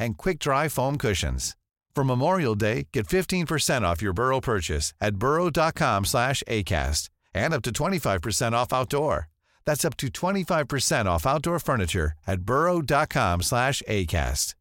[0.00, 1.54] and quick-dry foam cushions.
[1.94, 7.62] For Memorial Day, get 15% off your Burrow purchase at burrow.com slash ACAST and up
[7.62, 9.28] to 25% off outdoor.
[9.66, 14.54] That's up to 25% off outdoor furniture at burrow.com slash ACAST.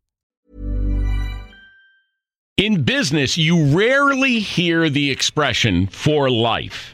[2.58, 6.94] In business, you rarely hear the expression for life.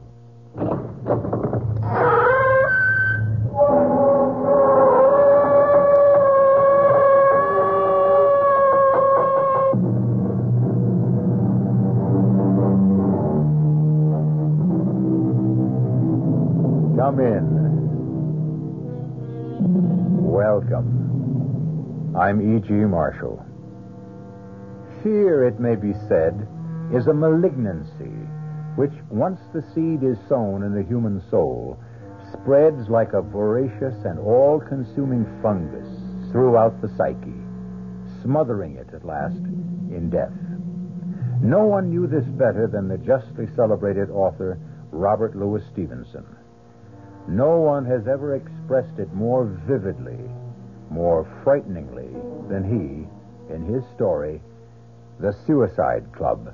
[0.53, 0.67] Come
[17.19, 17.47] in.
[20.21, 22.13] Welcome.
[22.19, 22.73] I'm E.G.
[22.73, 23.45] Marshall.
[25.01, 26.45] Fear, it may be said,
[26.93, 28.20] is a malignancy
[28.75, 31.77] which, once the seed is sown in the human soul,
[32.31, 35.87] spreads like a voracious and all consuming fungus
[36.31, 37.41] throughout the psyche,
[38.21, 40.31] smothering it at last in death.
[41.41, 44.59] No one knew this better than the justly celebrated author
[44.91, 46.25] Robert Louis Stevenson.
[47.27, 50.19] No one has ever expressed it more vividly,
[50.89, 52.09] more frighteningly
[52.49, 53.07] than he
[53.53, 54.41] in his story,
[55.21, 56.51] The Suicide Club.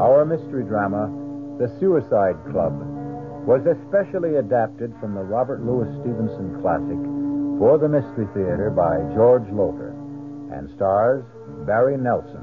[0.00, 1.12] Our mystery drama,
[1.58, 2.72] The Suicide Club,
[3.44, 6.96] was especially adapted from the Robert Louis Stevenson classic
[7.60, 9.92] for the Mystery Theater by George Lowther
[10.50, 11.24] and stars
[11.66, 12.40] Barry Nelson.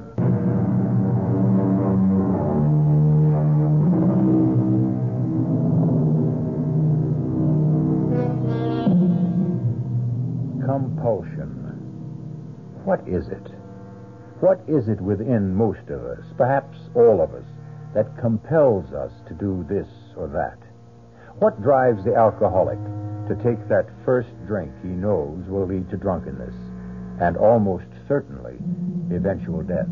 [10.64, 11.50] Compulsion.
[12.86, 13.62] What is it?
[14.44, 17.46] What is it within most of us, perhaps all of us,
[17.94, 19.88] that compels us to do this
[20.18, 20.58] or that?
[21.40, 22.78] What drives the alcoholic
[23.30, 26.53] to take that first drink he knows will lead to drunkenness
[27.22, 28.58] and almost certainly
[29.16, 29.88] eventual death?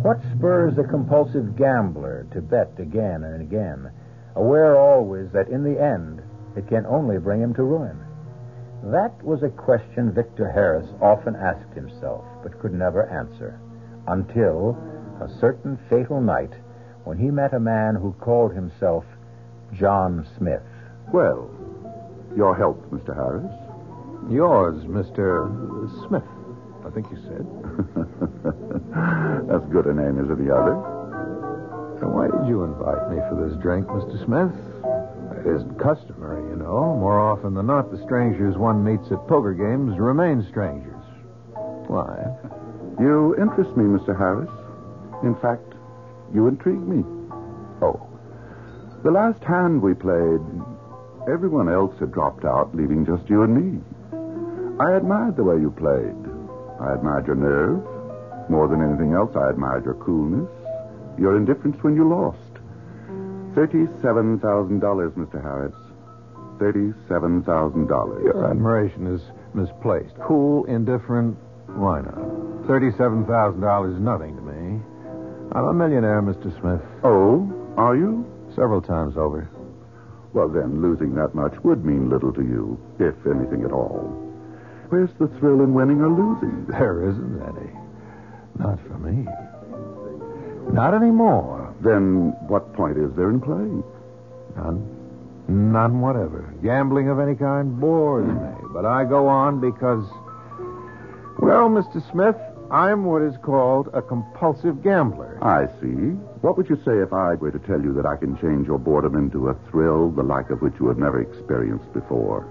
[0.00, 3.92] What spurs the compulsive gambler to bet again and again,
[4.36, 6.22] aware always that in the end
[6.56, 8.00] it can only bring him to ruin?
[8.84, 13.58] That was a question Victor Harris often asked himself, but could never answer,
[14.06, 14.78] until
[15.20, 16.52] a certain fatal night
[17.04, 19.04] when he met a man who called himself
[19.72, 20.62] John Smith.
[21.12, 21.50] Well,
[22.36, 23.14] your health, Mr.
[23.14, 23.50] Harris.
[24.30, 25.48] Yours, Mr.
[26.06, 26.24] Smith,
[26.84, 27.44] I think you said.
[29.54, 30.76] As good a name as any other.
[32.00, 34.24] So why did you invite me for this drink, Mr.
[34.24, 34.52] Smith?
[35.40, 36.96] It isn't customary, you know.
[36.96, 40.93] More often than not, the strangers one meets at poker games remain strangers.
[41.94, 42.26] Why?
[42.98, 44.18] You interest me, Mr.
[44.18, 44.50] Harris.
[45.22, 45.74] In fact,
[46.34, 47.04] you intrigue me.
[47.82, 48.02] Oh.
[49.04, 50.42] The last hand we played,
[51.30, 53.80] everyone else had dropped out, leaving just you and me.
[54.80, 56.18] I admired the way you played.
[56.80, 57.78] I admired your nerve,
[58.50, 60.50] More than anything else, I admired your coolness,
[61.16, 62.38] your indifference when you lost.
[63.54, 64.42] $37,000,
[65.14, 65.40] Mr.
[65.40, 65.74] Harris.
[66.58, 68.24] $37,000.
[68.24, 69.22] Your admiration is
[69.54, 70.14] misplaced.
[70.26, 72.14] Cool, indifferent, why not?
[72.66, 74.80] $37,000 is nothing to me.
[75.52, 76.50] I'm a millionaire, Mr.
[76.60, 76.80] Smith.
[77.02, 78.24] Oh, are you?
[78.54, 79.48] Several times over.
[80.32, 84.20] Well, then, losing that much would mean little to you, if anything at all.
[84.88, 86.66] Where's the thrill in winning or losing?
[86.68, 87.70] There isn't any.
[88.58, 89.26] Not for me.
[90.72, 91.74] Not anymore.
[91.80, 93.84] Then what point is there in playing?
[94.56, 94.90] None.
[95.48, 96.54] None whatever.
[96.62, 98.68] Gambling of any kind bores me.
[98.72, 100.04] But I go on because,
[101.38, 102.00] well, Mr.
[102.10, 102.36] Smith,
[102.70, 105.38] I'm what is called a compulsive gambler.
[105.42, 106.16] I see.
[106.40, 108.78] What would you say if I were to tell you that I can change your
[108.78, 112.48] boredom into a thrill the like of which you have never experienced before?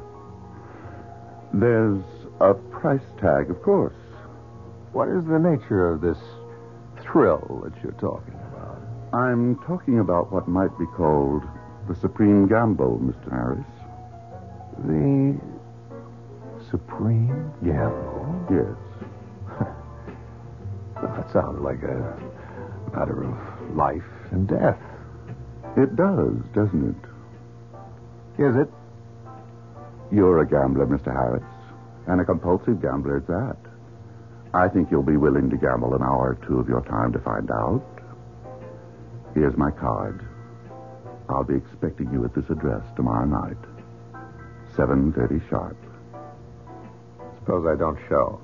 [1.54, 2.04] There's
[2.40, 3.96] a price tag, of course.
[4.92, 6.18] What is the nature of this
[7.02, 8.82] thrill that you're talking about?
[9.14, 11.44] I'm talking about what might be called
[11.88, 13.30] the supreme gamble, Mr.
[13.30, 13.66] Harris.
[14.86, 15.40] The
[16.70, 18.13] supreme gamble?
[18.50, 18.76] Yes.
[21.02, 22.18] That sounds like a
[22.96, 24.80] matter of life and death.
[25.76, 26.96] It does, doesn't
[28.38, 28.42] it?
[28.42, 28.70] Is it?
[30.12, 31.12] You're a gambler, Mr.
[31.12, 31.44] Harris,
[32.08, 33.58] and a compulsive gambler at that.
[34.54, 37.20] I think you'll be willing to gamble an hour or two of your time to
[37.20, 37.84] find out.
[39.34, 40.26] Here's my card.
[41.28, 43.58] I'll be expecting you at this address tomorrow night.
[44.76, 45.78] 7.30 sharp.
[47.44, 48.40] Suppose I don't show.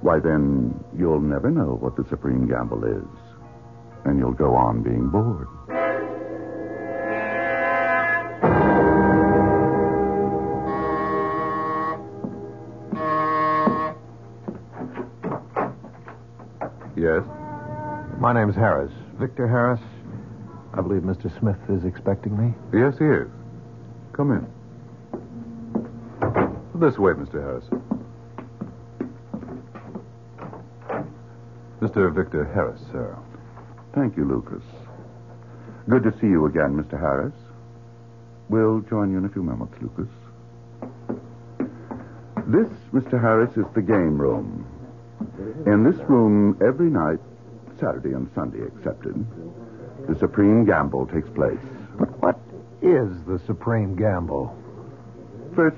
[0.00, 3.04] Why, then, you'll never know what the supreme gamble is.
[4.06, 5.48] And you'll go on being bored.
[16.96, 17.22] Yes?
[18.18, 18.92] My name's Harris.
[19.20, 19.80] Victor Harris.
[20.72, 21.30] I believe Mr.
[21.38, 22.54] Smith is expecting me.
[22.72, 23.28] Yes, he is.
[24.14, 24.57] Come in.
[26.78, 27.42] This way, Mr.
[27.42, 27.64] Harris.
[31.80, 32.14] Mr.
[32.14, 33.16] Victor Harris, sir.
[33.96, 34.62] Thank you, Lucas.
[35.88, 37.00] Good to see you again, Mr.
[37.00, 37.34] Harris.
[38.48, 40.08] We'll join you in a few moments, Lucas.
[42.46, 43.20] This, Mr.
[43.20, 44.64] Harris, is the game room.
[45.66, 47.18] In this room, every night,
[47.80, 49.26] Saturday and Sunday excepted,
[50.08, 51.58] the supreme gamble takes place.
[51.98, 52.38] But what
[52.82, 54.56] is the supreme gamble?
[55.56, 55.76] First,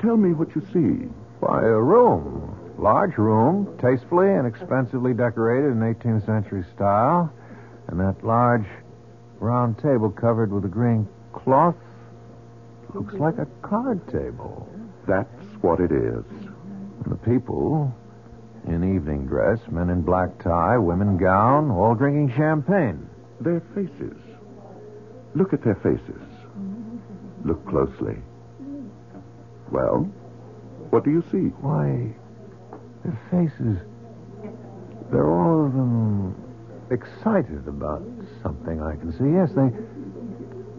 [0.00, 1.08] tell me what you see.
[1.40, 2.52] Why, a room.
[2.78, 7.32] Large room, tastefully and expensively decorated in 18th century style.
[7.88, 8.66] And that large
[9.38, 11.76] round table covered with a green cloth
[12.94, 14.68] looks like a card table.
[15.06, 15.28] That's
[15.60, 16.24] what it is.
[17.04, 17.94] And the people
[18.66, 23.08] in evening dress, men in black tie, women gown, all drinking champagne.
[23.40, 24.16] Their faces.
[25.34, 26.22] Look at their faces.
[27.44, 28.16] Look closely.
[29.70, 30.08] Well,
[30.90, 31.50] what do you see?
[31.60, 32.14] Why,
[33.04, 33.78] their faces,
[35.10, 36.34] they're all of them
[36.90, 38.02] excited about
[38.42, 39.30] something I can see.
[39.34, 39.70] Yes, they,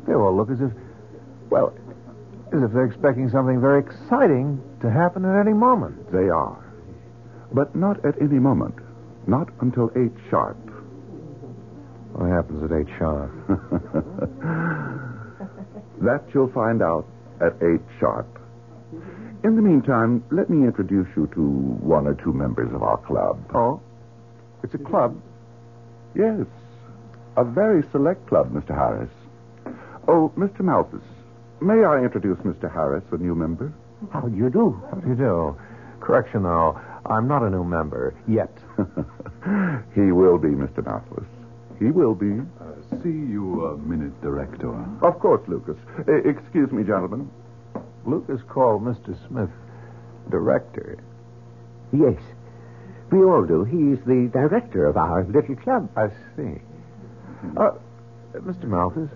[0.08, 0.72] they all look as if,
[1.50, 1.74] well,
[2.54, 6.12] as if they're expecting something very exciting to happen at any moment.
[6.12, 6.64] They are.
[7.52, 8.76] But not at any moment.
[9.28, 10.58] Not until eight sharp.
[12.14, 13.32] What happens at eight sharp?
[16.02, 17.06] that you'll find out
[17.42, 18.37] at eight sharp.
[19.44, 23.40] In the meantime, let me introduce you to one or two members of our club.
[23.54, 23.80] Oh?
[24.64, 25.20] It's a club?
[26.16, 26.46] Yes.
[27.38, 28.76] A very select club, Mr.
[28.76, 29.12] Harris.
[30.08, 30.62] Oh, Mr.
[30.62, 31.04] Malthus,
[31.62, 32.72] may I introduce Mr.
[32.74, 33.72] Harris, a new member?
[34.12, 34.82] How do you do?
[34.90, 35.56] How do you do?
[36.00, 36.80] Correction, though.
[37.06, 38.52] I'm not a new member yet.
[39.96, 40.84] he will be, Mr.
[40.84, 41.26] Malthus.
[41.80, 42.40] He will be.
[42.60, 44.74] Uh, see you a minute, Director.
[45.04, 45.78] Of course, Lucas.
[46.08, 47.30] Uh, excuse me, gentlemen.
[48.08, 49.16] Lucas called Mr.
[49.28, 49.50] Smith
[50.30, 50.98] director.
[51.92, 52.20] Yes.
[53.12, 53.64] We all do.
[53.64, 55.90] He's the director of our little club.
[55.96, 56.62] I see.
[57.56, 57.72] Uh,
[58.34, 58.66] Mr.
[58.66, 59.10] Malthus,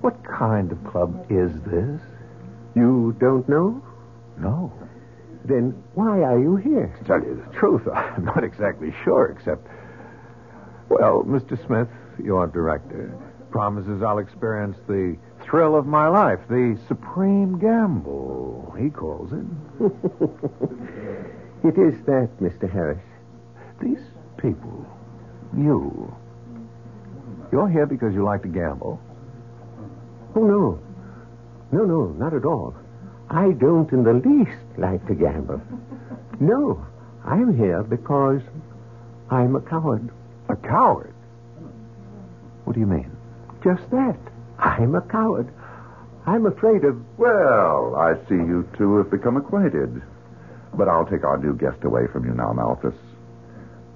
[0.00, 2.00] what kind of club is this?
[2.74, 3.82] You don't know?
[4.38, 4.72] No.
[5.44, 6.94] Then why are you here?
[6.98, 9.66] To tell you the truth, I'm not exactly sure, except.
[10.88, 11.64] Well, Mr.
[11.66, 11.88] Smith,
[12.22, 13.14] your director,
[13.50, 15.16] promises I'll experience the
[15.48, 19.46] thrill of my life, the supreme gamble, he calls it.
[21.64, 22.70] it is that, Mr.
[22.70, 22.98] Harris.
[23.80, 24.00] These
[24.36, 24.86] people,
[25.56, 26.14] you,
[27.50, 29.00] you're here because you like to gamble?
[30.34, 30.80] Oh, no.
[31.72, 32.74] No, no, not at all.
[33.30, 35.60] I don't in the least like to gamble.
[36.40, 36.86] No,
[37.24, 38.42] I'm here because
[39.30, 40.08] I'm a coward.
[40.48, 41.14] A coward?
[42.64, 43.10] What do you mean?
[43.62, 44.18] Just that.
[44.58, 45.48] I'm a coward.
[46.26, 46.96] I'm afraid of.
[47.18, 50.02] Well, I see you two have become acquainted.
[50.74, 52.94] But I'll take our new guest away from you now, Malthus.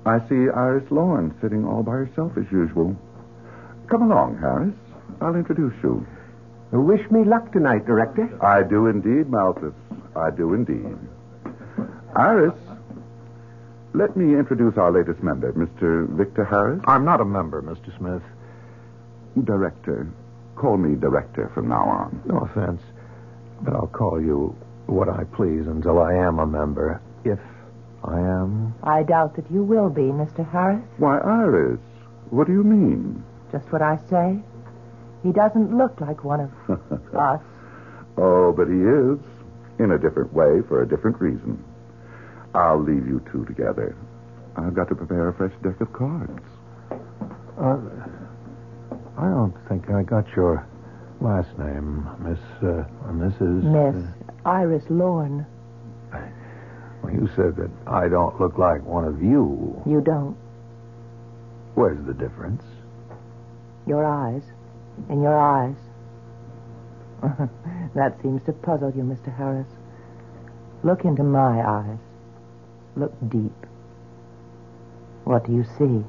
[0.06, 2.96] I see Iris Lorne sitting all by herself as usual.
[3.88, 4.74] Come along, Harris.
[5.20, 6.06] I'll introduce you.
[6.72, 8.28] Wish me luck tonight, Director.
[8.42, 9.74] I do indeed, Malthus.
[10.16, 10.96] I do indeed.
[12.16, 12.54] Iris,
[13.94, 16.08] let me introduce our latest member, Mr.
[16.16, 16.80] Victor Harris.
[16.86, 17.96] I'm not a member, Mr.
[17.98, 18.22] Smith.
[19.44, 20.10] Director.
[20.62, 22.22] Call me Director from now on.
[22.24, 22.80] No offense,
[23.62, 24.54] but I'll call you
[24.86, 27.02] what I please until I am a member.
[27.24, 27.40] If
[28.04, 28.72] I am.
[28.84, 30.48] I doubt that you will be, Mr.
[30.48, 30.84] Harris.
[30.98, 31.80] Why, Iris,
[32.30, 33.24] what do you mean?
[33.50, 34.38] Just what I say.
[35.24, 36.52] He doesn't look like one of
[37.16, 37.42] us.
[38.16, 39.18] Oh, but he is.
[39.80, 41.58] In a different way, for a different reason.
[42.54, 43.96] I'll leave you two together.
[44.54, 46.38] I've got to prepare a fresh deck of cards.
[47.58, 47.78] Uh,
[49.18, 50.66] I don't think I got your
[51.20, 53.62] last name, Miss, uh, Mrs.
[53.62, 54.04] Miss
[54.44, 55.46] Iris Lorne.
[57.02, 59.82] Well, you said that I don't look like one of you.
[59.86, 60.36] You don't.
[61.74, 62.62] Where's the difference?
[63.86, 64.42] Your eyes.
[65.08, 65.74] In your eyes.
[67.94, 69.34] that seems to puzzle you, Mr.
[69.36, 69.68] Harris.
[70.84, 71.98] Look into my eyes.
[72.96, 73.52] Look deep.
[75.24, 76.04] What do you see?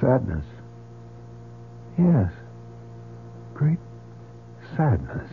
[0.00, 0.44] Sadness.
[2.00, 2.32] Yes.
[3.52, 3.78] Great
[4.76, 5.30] sadness.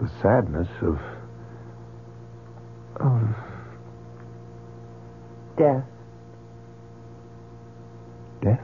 [0.00, 0.98] The sadness of.
[2.96, 3.36] of.
[5.56, 5.84] Death.
[8.42, 8.60] death?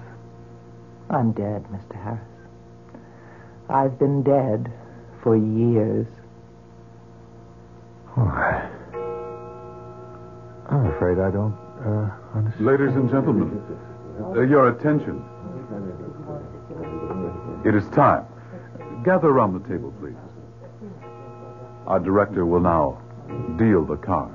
[1.11, 2.03] I'm dead, Mr.
[2.03, 2.21] Harris.
[3.69, 4.73] I've been dead
[5.23, 6.07] for years.
[8.17, 8.69] Oh, I...
[10.71, 11.55] I'm afraid I don't
[11.85, 12.67] uh, understand.
[12.67, 13.63] Ladies and gentlemen,
[14.21, 15.23] uh, your attention.
[17.65, 18.27] It is time.
[19.05, 20.15] Gather around the table, please.
[21.87, 23.01] Our director will now
[23.59, 24.33] deal the cards.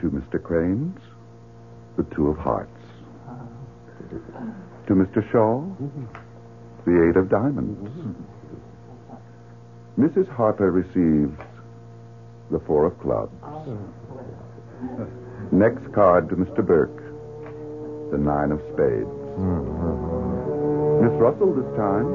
[0.00, 0.42] To Mr.
[0.42, 0.98] Cranes,
[1.96, 2.70] the two of hearts.
[4.88, 5.30] To Mr.
[5.30, 5.64] Shaw,
[6.84, 7.88] the eight of diamonds.
[9.98, 10.28] Mrs.
[10.28, 11.38] Harper receives
[12.50, 13.32] the four of clubs.
[15.52, 16.64] Next card to Mr.
[16.66, 16.96] Burke,
[18.10, 19.08] the nine of spades.
[21.02, 22.08] Miss Russell this time.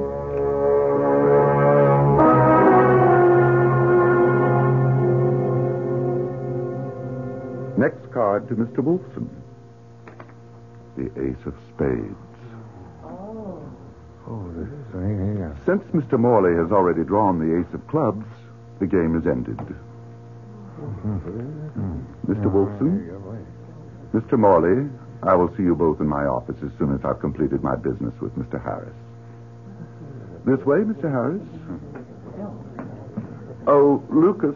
[7.78, 8.80] Next card to Mr.
[8.80, 9.30] Wolfson,
[10.98, 12.16] the ace of spades.
[13.06, 15.40] Oh, this is.
[15.40, 15.54] Yeah.
[15.66, 16.20] Since Mr.
[16.20, 18.26] Morley has already drawn the ace of clubs,
[18.80, 19.60] the game is ended.
[20.78, 21.97] Hmm.
[22.28, 22.52] Mr.
[22.52, 23.08] Wolfson,
[24.14, 24.38] Mr.
[24.38, 24.90] Morley,
[25.24, 28.14] I will see you both in my office as soon as I've completed my business
[28.22, 28.62] with Mr.
[28.62, 28.94] Harris.
[30.46, 31.10] This way, Mr.
[31.10, 31.42] Harris.
[33.66, 34.56] Oh, Lucas,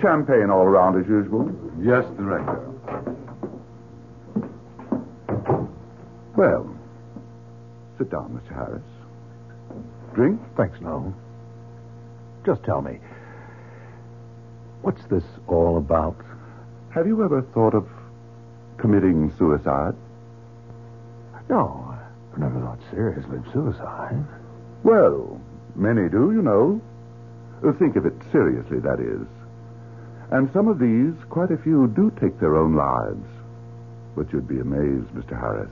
[0.00, 1.50] champagne all around as usual.
[1.80, 2.64] Yes, Director.
[6.36, 6.74] Well,
[7.98, 8.54] sit down, Mr.
[8.54, 8.82] Harris.
[10.14, 10.40] Drink?
[10.56, 11.14] Thanks, no.
[12.46, 13.00] Just tell me,
[14.82, 16.16] what's this all about?
[16.98, 17.86] Have you ever thought of
[18.76, 19.94] committing suicide?
[21.48, 21.94] No,
[22.32, 24.26] I've never thought seriously of suicide.
[24.82, 25.40] Well,
[25.76, 26.82] many do, you know.
[27.78, 29.28] Think of it seriously, that is.
[30.32, 33.28] And some of these, quite a few, do take their own lives.
[34.16, 35.38] But you'd be amazed, Mr.
[35.38, 35.70] Harris,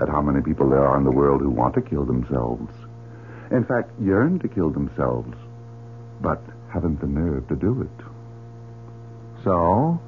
[0.00, 2.72] at how many people there are in the world who want to kill themselves.
[3.50, 5.36] In fact, yearn to kill themselves,
[6.22, 8.06] but haven't the nerve to do it.
[9.44, 10.00] So,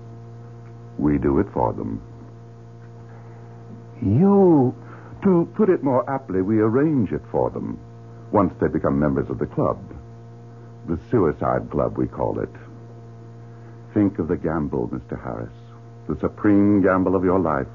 [0.98, 2.00] We do it for them.
[4.02, 4.74] you.
[5.22, 7.78] To put it more aptly, we arrange it for them
[8.30, 9.78] once they become members of the club.
[10.86, 12.50] The suicide club, we call it.
[13.94, 15.22] Think of the gamble, Mr.
[15.22, 15.54] Harris.
[16.08, 17.68] The supreme gamble of your life.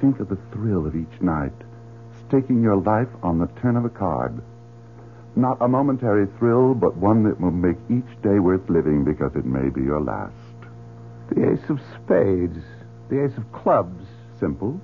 [0.00, 1.52] Think of the thrill of each night,
[2.26, 4.42] staking your life on the turn of a card.
[5.36, 9.44] Not a momentary thrill, but one that will make each day worth living because it
[9.44, 10.34] may be your last.
[11.30, 12.62] The ace of spades,
[13.08, 14.04] the ace of clubs.
[14.38, 14.80] Simple.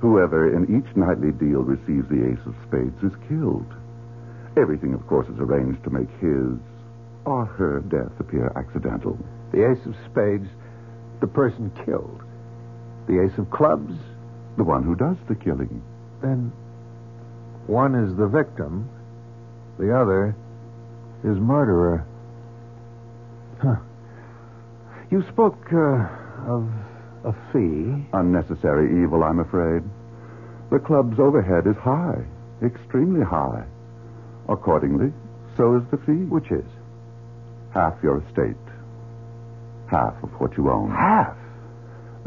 [0.00, 3.66] Whoever in each nightly deal receives the ace of spades is killed.
[4.56, 6.58] Everything, of course, is arranged to make his
[7.24, 9.18] or her death appear accidental.
[9.52, 10.48] The ace of spades,
[11.20, 12.22] the person killed.
[13.08, 13.94] The ace of clubs,
[14.56, 15.82] The one who does the killing.
[16.22, 16.52] then
[17.66, 18.88] one is the victim,
[19.78, 20.36] the other
[21.24, 22.04] is murderer.
[23.60, 23.76] Huh.
[25.14, 26.10] You spoke uh,
[26.50, 26.68] of
[27.22, 28.04] a fee.
[28.14, 29.84] Unnecessary evil, I'm afraid.
[30.72, 32.26] The club's overhead is high,
[32.66, 33.62] extremely high.
[34.48, 35.12] Accordingly,
[35.56, 36.26] so is the fee.
[36.26, 36.66] Which is?
[37.72, 38.56] Half your estate.
[39.86, 40.90] Half of what you own.
[40.90, 41.36] Half?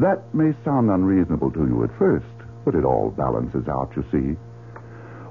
[0.00, 2.24] That may sound unreasonable to you at first,
[2.64, 4.40] but it all balances out, you see.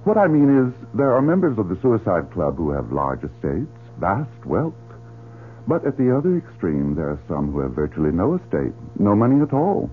[0.04, 3.82] What I mean is, there are members of the Suicide Club who have large estates,
[3.98, 4.76] vast wealth.
[5.68, 9.42] But at the other extreme, there are some who have virtually no estate, no money
[9.42, 9.90] at all.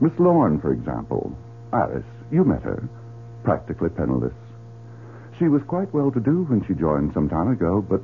[0.00, 1.36] Miss Lorne, for example.
[1.72, 2.88] Iris, you met her.
[3.44, 4.34] Practically penniless.
[5.38, 8.02] She was quite well to do when she joined some time ago, but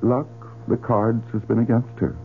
[0.00, 0.28] luck,
[0.68, 2.16] the cards, has been against her.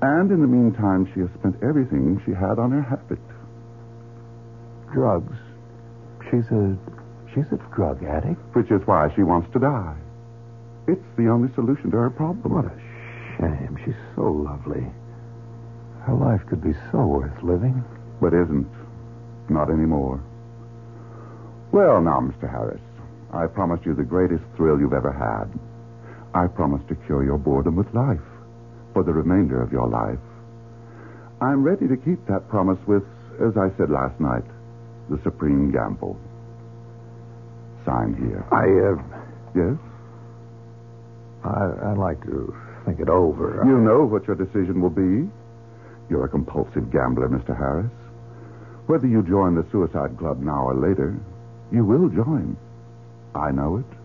[0.00, 3.20] And in the meantime, she has spent everything she had on her habit.
[4.92, 5.36] Drugs.
[6.30, 6.76] She's a
[7.32, 8.40] she's a drug addict.
[8.54, 9.96] Which is why she wants to die.
[10.88, 12.54] It's the only solution to her problem.
[12.54, 12.85] What a
[13.38, 13.78] shame.
[13.84, 14.86] She's so lovely.
[16.02, 17.84] Her life could be so worth living.
[18.20, 18.66] But isn't.
[19.48, 20.20] Not anymore.
[21.72, 22.50] Well, now, Mr.
[22.50, 22.80] Harris,
[23.32, 25.52] I promised you the greatest thrill you've ever had.
[26.34, 28.20] I promised to cure your boredom with life
[28.92, 30.18] for the remainder of your life.
[31.40, 33.02] I'm ready to keep that promise with,
[33.40, 34.44] as I said last night,
[35.10, 36.18] the supreme gamble.
[37.84, 38.44] Sign here.
[38.50, 39.20] I, uh,
[39.54, 39.76] Yes?
[41.44, 42.54] I, I'd like to
[42.86, 43.62] think it over.
[43.66, 45.28] You know what your decision will be.
[46.08, 47.56] You're a compulsive gambler, Mr.
[47.56, 47.90] Harris.
[48.86, 51.18] Whether you join the Suicide Club now or later,
[51.72, 52.56] you will join.
[53.34, 53.98] I know it.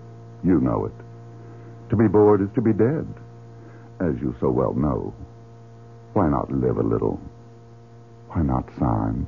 [0.44, 1.90] You know it.
[1.92, 3.08] To be bored is to be dead,
[4.00, 5.14] as you so well know.
[6.14, 7.22] Why not live a little?
[8.30, 9.28] Why not sign?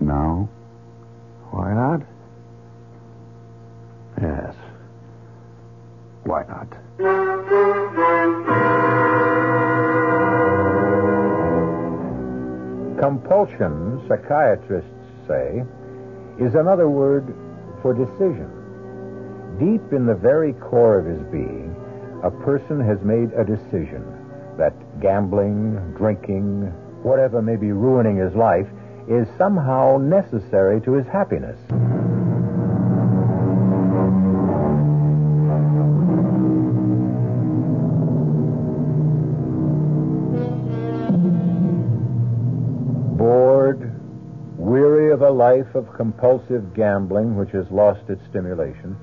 [0.00, 0.48] Now?
[1.50, 2.02] Why not?
[4.20, 4.54] Yes.
[6.24, 7.41] Why not?
[13.12, 14.88] Compulsion, psychiatrists
[15.28, 15.62] say,
[16.40, 17.34] is another word
[17.82, 18.48] for decision.
[19.60, 21.76] Deep in the very core of his being,
[22.24, 24.02] a person has made a decision
[24.56, 24.72] that
[25.02, 26.72] gambling, drinking,
[27.02, 28.66] whatever may be ruining his life
[29.06, 31.60] is somehow necessary to his happiness.
[45.62, 48.96] Life of compulsive gambling which has lost its stimulation,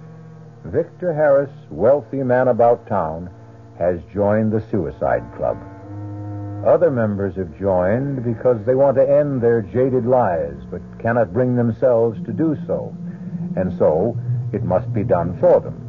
[0.66, 3.30] Victor Harris, wealthy man about town,
[3.78, 5.58] has joined the Suicide Club.
[6.68, 11.56] Other members have joined because they want to end their jaded lives but cannot bring
[11.56, 12.94] themselves to do so,
[13.56, 14.18] and so
[14.52, 15.80] it must be done for them.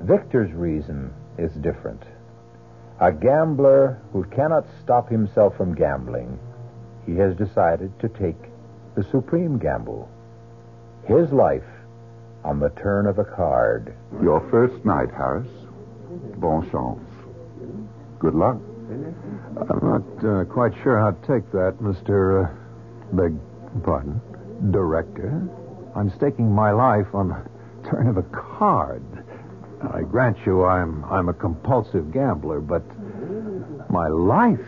[0.00, 2.02] Victor's reason is different.
[2.98, 6.38] A gambler who cannot stop himself from gambling,
[7.06, 8.49] he has decided to take
[8.94, 10.08] the supreme gamble.
[11.06, 11.64] His life
[12.44, 13.94] on the turn of a card.
[14.22, 15.48] Your first night, Harris.
[16.36, 17.00] Bon chance.
[18.18, 18.56] Good luck.
[18.90, 22.44] I'm not uh, quite sure how to take that, Mr.
[22.44, 23.34] Uh, beg
[23.84, 24.20] pardon,
[24.72, 25.48] director.
[25.94, 29.02] I'm staking my life on the turn of a card.
[29.94, 32.82] I grant you I'm I'm a compulsive gambler, but
[33.90, 34.60] my life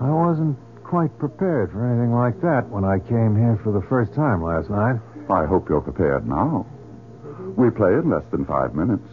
[0.00, 4.14] I wasn't quite prepared for anything like that when I came here for the first
[4.14, 5.00] time last night.
[5.30, 6.66] I hope you're prepared now.
[7.56, 9.08] We play in less than five minutes.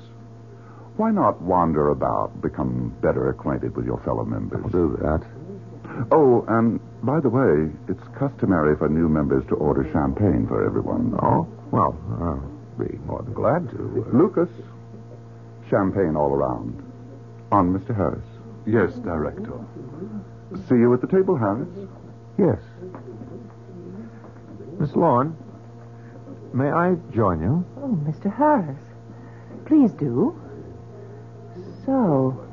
[0.97, 4.61] Why not wander about, become better acquainted with your fellow members?
[4.63, 5.25] I'll do that.
[6.11, 11.17] Oh, and by the way, it's customary for new members to order champagne for everyone.
[11.21, 14.07] Oh, well, I'll be more than glad to.
[14.13, 14.49] Lucas,
[15.69, 16.83] champagne all around.
[17.51, 17.95] On Mr.
[17.95, 18.23] Harris.
[18.65, 19.59] Yes, Director.
[20.67, 21.69] See you at the table, Harris.
[22.37, 22.59] Yes.
[24.79, 25.35] Miss Lorne,
[26.53, 27.65] may I join you?
[27.77, 28.33] Oh, Mr.
[28.33, 28.79] Harris.
[29.65, 30.35] Please do.
[31.85, 32.47] So,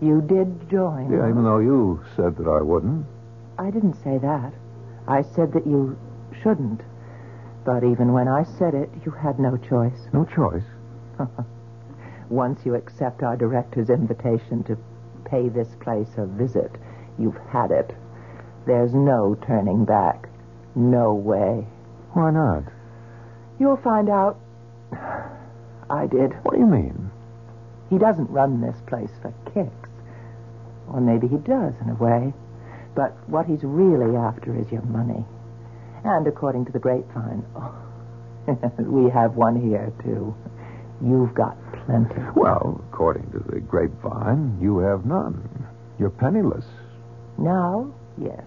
[0.00, 1.10] you did join.
[1.10, 3.06] Yeah, even though you said that I wouldn't.
[3.58, 4.52] I didn't say that.
[5.08, 5.98] I said that you
[6.42, 6.82] shouldn't.
[7.64, 9.98] But even when I said it, you had no choice.
[10.12, 10.64] No choice.
[12.28, 14.76] Once you accept our director's invitation to
[15.24, 16.70] pay this place a visit,
[17.18, 17.94] you've had it.
[18.66, 20.28] There's no turning back.
[20.74, 21.66] No way.
[22.12, 22.64] Why not?
[23.58, 24.38] You'll find out.
[25.90, 26.32] I did.
[26.44, 27.10] What do you mean?
[27.90, 29.88] He doesn't run this place for kicks.
[30.92, 32.32] Or maybe he does, in a way.
[32.94, 35.24] But what he's really after is your money.
[36.04, 37.74] And according to the grapevine, oh,
[38.78, 40.34] we have one here, too.
[41.02, 42.20] You've got plenty.
[42.34, 45.66] Well, according to the grapevine, you have none.
[45.98, 46.64] You're penniless.
[47.38, 48.42] Now, yes.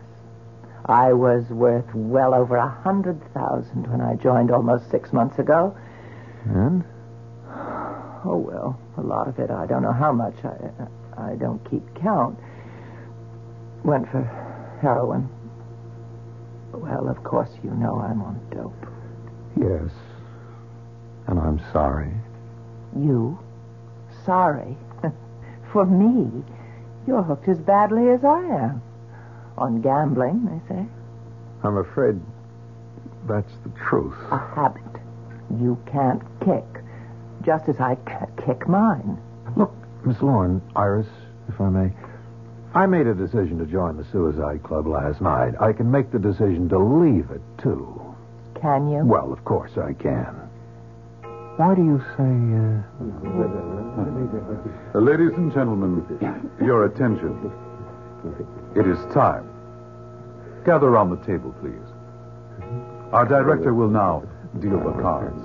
[0.85, 5.75] I was worth well over a hundred thousand when I joined almost six months ago.
[6.45, 6.83] And?
[8.23, 10.35] Oh, well, a lot of it, I don't know how much.
[10.43, 12.37] I, I don't keep count.
[13.83, 14.21] Went for
[14.81, 15.29] heroin.
[16.73, 18.85] Well, of course, you know I'm on dope.
[19.57, 19.91] Yes.
[21.27, 22.13] And I'm sorry.
[22.97, 23.39] You?
[24.25, 24.77] Sorry?
[25.71, 26.43] for me?
[27.07, 28.81] You're hooked as badly as I am.
[29.57, 30.85] On gambling, they say.
[31.63, 32.19] I'm afraid
[33.27, 34.15] that's the truth.
[34.31, 34.81] A habit.
[35.59, 36.65] You can't kick.
[37.43, 39.19] Just as I can't kick mine.
[39.55, 39.73] Look,
[40.05, 41.07] Miss Lorne, Iris,
[41.49, 41.91] if I may.
[42.73, 45.53] I made a decision to join the Suicide Club last night.
[45.59, 48.15] I can make the decision to leave it, too.
[48.61, 48.99] Can you?
[49.03, 50.49] Well, of course I can.
[51.57, 52.31] Why do you say,
[54.95, 56.03] Uh, ladies and gentlemen,
[56.61, 57.51] your attention.
[58.75, 59.47] It is time.
[60.65, 61.87] Gather around the table, please.
[63.11, 64.23] Our director will now
[64.59, 65.41] deal the cards.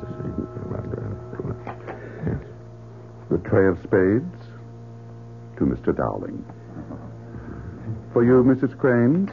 [3.31, 4.47] The trey of spades
[5.59, 5.95] to Mr.
[5.97, 6.45] Dowling.
[8.13, 8.77] For you, Mrs.
[8.79, 9.31] Cranes,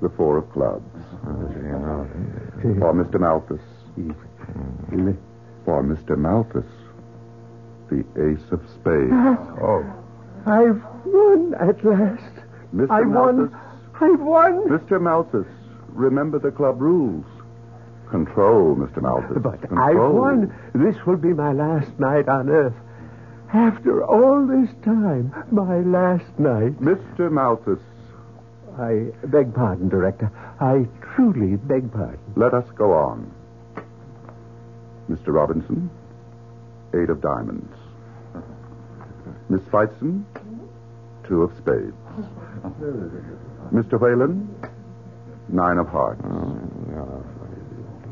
[0.00, 0.84] the four of clubs.
[2.78, 3.18] For Mr.
[3.20, 3.60] Malthus.
[5.64, 6.16] For Mr.
[6.16, 6.64] Malthus,
[7.88, 9.10] the ace of spades.
[9.12, 9.84] Ah, oh.
[10.46, 12.34] I've won at last.
[12.74, 12.90] Mr.
[12.90, 13.36] I won.
[13.36, 13.58] Malthus.
[14.00, 14.68] I've won.
[14.68, 15.00] Mr.
[15.00, 15.46] Malthus,
[15.88, 17.24] remember the club rules.
[18.10, 19.00] Control, Mr.
[19.00, 19.38] Malthus.
[19.42, 19.80] But Control.
[19.80, 20.54] I've won.
[20.74, 22.74] This will be my last night on Earth.
[23.52, 26.78] After all this time, my last night.
[26.80, 27.30] Mr.
[27.30, 27.78] Malthus,
[28.78, 30.30] I beg pardon, Director.
[30.60, 32.18] I truly beg pardon.
[32.36, 33.32] let us go on.
[35.10, 35.28] Mr.
[35.28, 35.90] Robinson,
[36.94, 37.72] eight of diamonds.
[39.48, 40.24] Miss Feitzen,
[41.28, 41.92] two of spades.
[43.72, 44.00] Mr.
[44.00, 44.48] Whalen,
[45.48, 46.22] nine of hearts.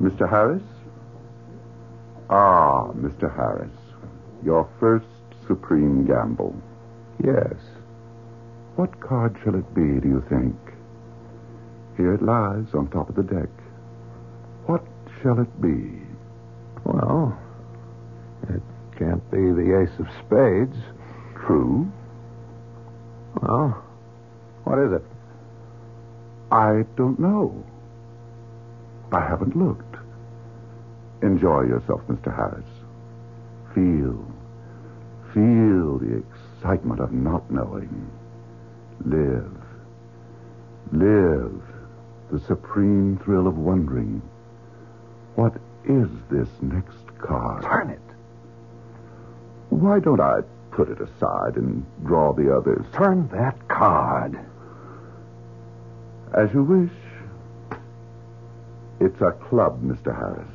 [0.01, 0.29] Mr.
[0.29, 0.63] Harris?
[2.31, 3.35] Ah, Mr.
[3.35, 3.71] Harris,
[4.45, 5.07] your first
[5.47, 6.55] supreme gamble.
[7.23, 7.55] yes.
[8.77, 10.57] What card shall it be, do you think?
[11.99, 13.51] Here it lies on top of the deck.
[14.65, 14.83] What
[15.21, 16.01] shall it be?
[16.85, 17.39] Well,
[18.49, 18.63] it
[18.99, 20.77] can't be the ace of spades.
[21.47, 21.91] True.
[23.41, 23.83] Well,
[24.65, 25.05] what is it?
[26.51, 27.65] I don't know.
[29.13, 29.97] I haven't looked.
[31.23, 32.35] Enjoy yourself, Mr.
[32.35, 32.67] Harris.
[33.75, 34.25] Feel,
[35.33, 36.23] feel the
[36.59, 38.11] excitement of not knowing.
[39.05, 39.57] Live,
[40.93, 41.63] live
[42.31, 44.23] the supreme thrill of wondering.
[45.37, 47.65] What is this next card?
[47.65, 48.01] Turn it.
[49.71, 50.41] Why don't I
[50.71, 52.85] put it aside and draw the others?
[52.95, 54.39] Turn that card.
[56.35, 56.93] As you wish.
[59.01, 60.15] It's a club, Mr.
[60.17, 60.47] Harris.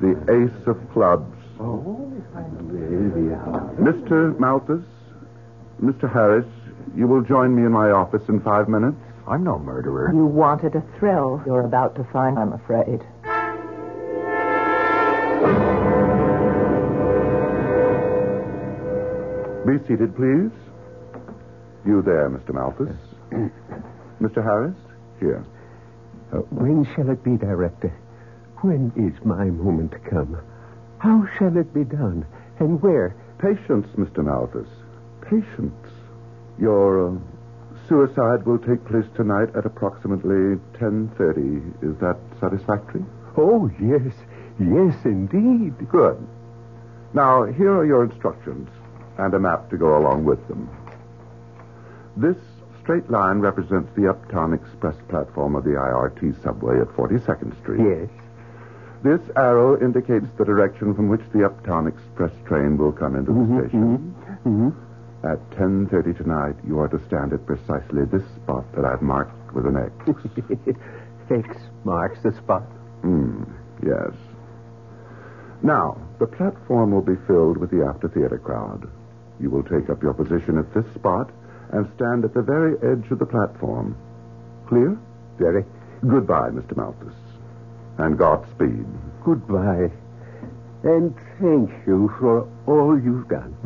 [0.00, 1.36] The ace of clubs.
[1.60, 2.10] Oh,
[3.78, 4.38] Mr.
[4.38, 4.84] Malthus,
[5.82, 6.10] Mr.
[6.10, 6.46] Harris,
[6.96, 8.96] you will join me in my office in five minutes.
[9.28, 10.10] I'm no murderer.
[10.12, 11.42] You wanted a thrill.
[11.46, 13.02] You're about to find, I'm afraid.
[19.66, 20.52] Be seated, please.
[21.86, 22.52] You there, Mr.
[22.52, 22.94] Malthus.
[24.20, 24.44] Mr.
[24.44, 24.76] Harris,
[25.18, 25.42] here.
[26.34, 27.90] Uh, when shall it be, Director?
[28.60, 30.36] When is my moment to come?
[30.98, 32.26] How shall it be done?
[32.58, 33.16] And where?
[33.38, 34.22] Patience, Mr.
[34.22, 34.68] Malthus.
[35.22, 35.88] Patience.
[36.60, 37.18] Your uh,
[37.88, 41.82] suicide will take place tonight at approximately 10.30.
[41.82, 43.04] Is that satisfactory?
[43.38, 44.12] Oh, yes.
[44.60, 45.88] Yes, indeed.
[45.88, 46.18] Good.
[47.14, 48.68] Now, here are your instructions
[49.18, 50.68] and a map to go along with them.
[52.16, 52.36] This
[52.82, 57.80] straight line represents the Uptown Express platform of the IRT subway at 42nd Street.
[57.80, 58.10] Yes.
[59.02, 63.60] This arrow indicates the direction from which the Uptown Express train will come into the
[63.60, 64.14] station.
[64.44, 64.68] Mm-hmm.
[65.26, 69.66] At 10.30 tonight, you are to stand at precisely this spot that I've marked with
[69.66, 70.78] an X.
[71.30, 72.62] X marks the spot.
[73.00, 73.44] Hmm,
[73.82, 74.12] yes.
[75.62, 78.90] Now, the platform will be filled with the after theater crowd.
[79.40, 81.30] You will take up your position at this spot
[81.72, 83.96] and stand at the very edge of the platform.
[84.68, 84.96] Clear?
[85.38, 85.64] Very.
[86.06, 86.76] Goodbye, Mr.
[86.76, 87.14] Malthus.
[87.98, 88.86] And Godspeed.
[89.24, 89.90] Goodbye.
[90.82, 93.56] And thank you for all you've done.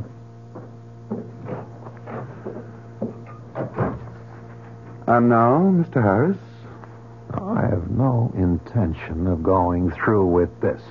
[5.06, 6.02] And now, Mr.
[6.02, 6.36] Harris?
[7.32, 10.82] I have no intention of going through with this.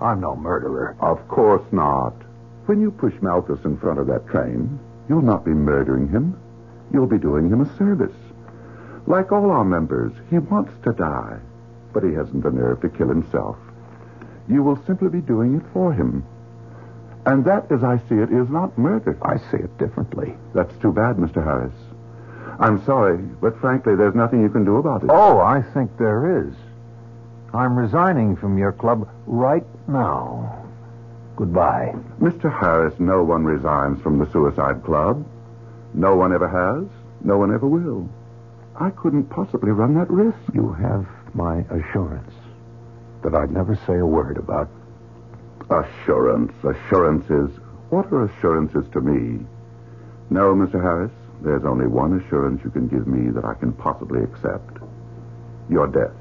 [0.00, 0.96] I'm no murderer.
[1.00, 2.14] Of course not.
[2.70, 4.78] When you push Malthus in front of that train,
[5.08, 6.38] you'll not be murdering him.
[6.92, 8.14] You'll be doing him a service.
[9.08, 11.40] Like all our members, he wants to die,
[11.92, 13.56] but he hasn't the nerve to kill himself.
[14.48, 16.24] You will simply be doing it for him.
[17.26, 19.18] And that, as I see it, is not murder.
[19.20, 20.36] I see it differently.
[20.54, 21.42] That's too bad, Mr.
[21.42, 21.74] Harris.
[22.60, 25.10] I'm sorry, but frankly, there's nothing you can do about it.
[25.12, 26.54] Oh, I think there is.
[27.52, 30.59] I'm resigning from your club right now.
[31.40, 31.94] Goodbye.
[32.20, 32.52] Mr.
[32.52, 35.26] Harris, no one resigns from the Suicide Club.
[35.94, 36.86] No one ever has.
[37.24, 38.06] No one ever will.
[38.78, 40.36] I couldn't possibly run that risk.
[40.52, 42.34] You have my assurance
[43.22, 44.68] that I'd never say a word about.
[45.70, 46.52] Assurance.
[46.62, 47.58] Assurances.
[47.88, 49.42] What are assurances to me?
[50.28, 50.74] No, Mr.
[50.82, 54.76] Harris, there's only one assurance you can give me that I can possibly accept
[55.70, 56.12] your death.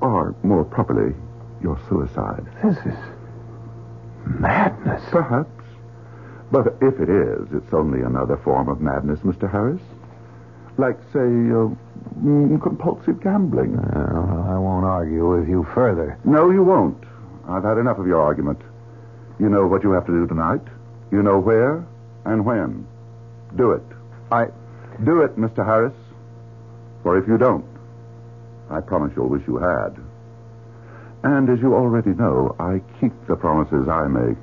[0.00, 1.14] Or, more properly,
[1.62, 2.44] your suicide.
[2.64, 2.98] This is
[4.26, 5.02] madness.
[5.10, 5.50] Perhaps.
[6.50, 9.50] But if it is, it's only another form of madness, Mr.
[9.50, 9.80] Harris.
[10.78, 11.72] Like, say, uh,
[12.20, 13.76] mm, compulsive gambling.
[13.76, 16.18] Well, I won't argue with you further.
[16.24, 17.02] No, you won't.
[17.48, 18.60] I've had enough of your argument.
[19.40, 20.60] You know what you have to do tonight.
[21.10, 21.86] You know where
[22.24, 22.86] and when.
[23.56, 23.82] Do it.
[24.30, 24.46] I.
[25.04, 25.64] Do it, Mr.
[25.64, 25.94] Harris.
[27.02, 27.64] For if you don't,
[28.70, 29.96] I promise you'll wish you had.
[31.26, 34.38] And as you already know, I keep the promises I make.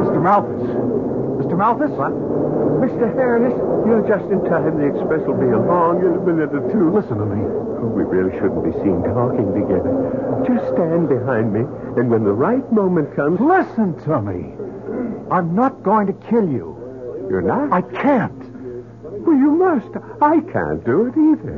[0.00, 0.22] Mr.
[0.24, 0.72] Malthus.
[1.36, 1.58] Mr.
[1.58, 1.90] Malthus?
[2.00, 2.12] What?
[2.80, 3.12] Mr.
[3.12, 3.52] Harris,
[3.84, 4.78] you're just in time.
[4.80, 6.88] The express will be along in a minute or two.
[6.90, 7.44] Listen to me.
[7.44, 9.92] Oh, we really shouldn't be seen talking together.
[10.48, 11.60] Just stand behind me,
[12.00, 13.38] and when the right moment comes.
[13.38, 14.56] Listen to me.
[15.30, 16.74] I'm not going to kill you.
[17.28, 17.70] You're not?
[17.70, 18.47] I can't.
[19.28, 19.94] Well, you must.
[20.22, 21.52] I can't do it either.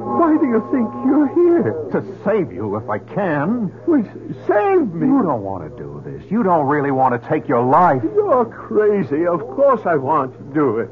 [0.00, 1.72] Why do you think you're here?
[1.92, 3.70] To save you if I can.
[3.86, 4.02] Well,
[4.46, 5.06] save me.
[5.08, 6.24] You don't want to do this.
[6.30, 8.00] You don't really want to take your life.
[8.02, 9.26] You're crazy.
[9.26, 10.88] Of course I want to do it.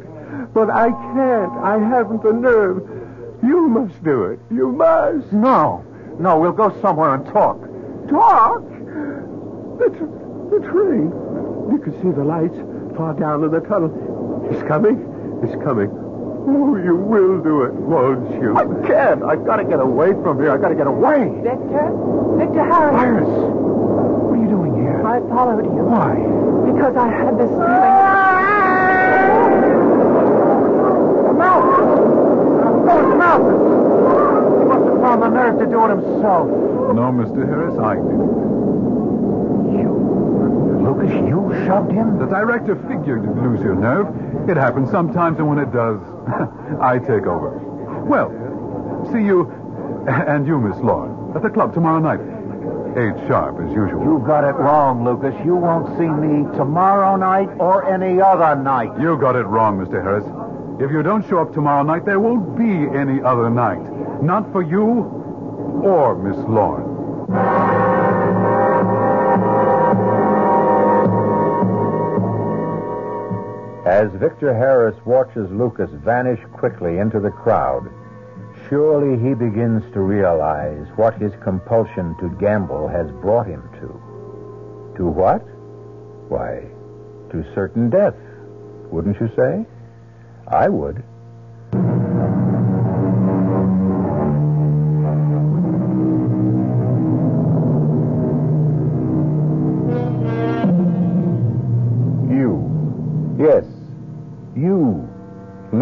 [0.52, 1.52] But I can't.
[1.64, 2.82] I haven't the nerve.
[3.42, 4.38] You must do it.
[4.50, 5.32] You must.
[5.32, 5.82] No.
[6.20, 7.56] No, we'll go somewhere and talk.
[8.10, 8.60] Talk?
[9.78, 11.08] The, tr- the train.
[11.72, 12.58] You can see the lights
[12.98, 14.46] far down in the tunnel.
[14.50, 15.08] It's coming.
[15.42, 15.90] It's coming.
[15.90, 18.56] Oh, you will do it, won't you?
[18.56, 19.22] I can't.
[19.22, 20.50] I've got to get away from here.
[20.50, 21.30] I've got to get away.
[21.42, 21.90] Victor?
[22.38, 22.96] Victor Harris.
[22.98, 25.02] Iris, what are you doing here?
[25.06, 25.82] I followed you.
[25.86, 26.14] Why?
[26.70, 27.98] Because I had this feeling.
[31.26, 31.90] The Malthus!
[32.86, 33.62] Oh, it's Malthus!
[34.58, 36.46] He must have found the nerve to do it himself.
[36.94, 37.46] No, Mr.
[37.46, 38.61] Harris, I did it.
[40.92, 42.18] Lucas, you shoved him?
[42.18, 44.06] The director figured you'd lose your nerve.
[44.48, 46.00] It happens sometimes, and when it does,
[46.80, 47.58] I take over.
[48.04, 48.30] Well,
[49.12, 49.50] see you,
[50.08, 52.20] and you, Miss Lorne, at the club tomorrow night.
[52.92, 54.04] Eight sharp, as usual.
[54.04, 55.34] You got it wrong, Lucas.
[55.46, 59.00] You won't see me tomorrow night or any other night.
[59.00, 60.02] You got it wrong, Mr.
[60.02, 60.26] Harris.
[60.78, 63.80] If you don't show up tomorrow night, there won't be any other night.
[64.22, 65.08] Not for you
[65.82, 67.91] or Miss Lorne.
[73.84, 77.90] As Victor Harris watches Lucas vanish quickly into the crowd,
[78.68, 84.94] surely he begins to realize what his compulsion to gamble has brought him to.
[84.98, 85.42] To what?
[86.28, 86.62] Why,
[87.32, 88.14] to certain death,
[88.92, 89.66] wouldn't you say?
[90.46, 91.02] I would.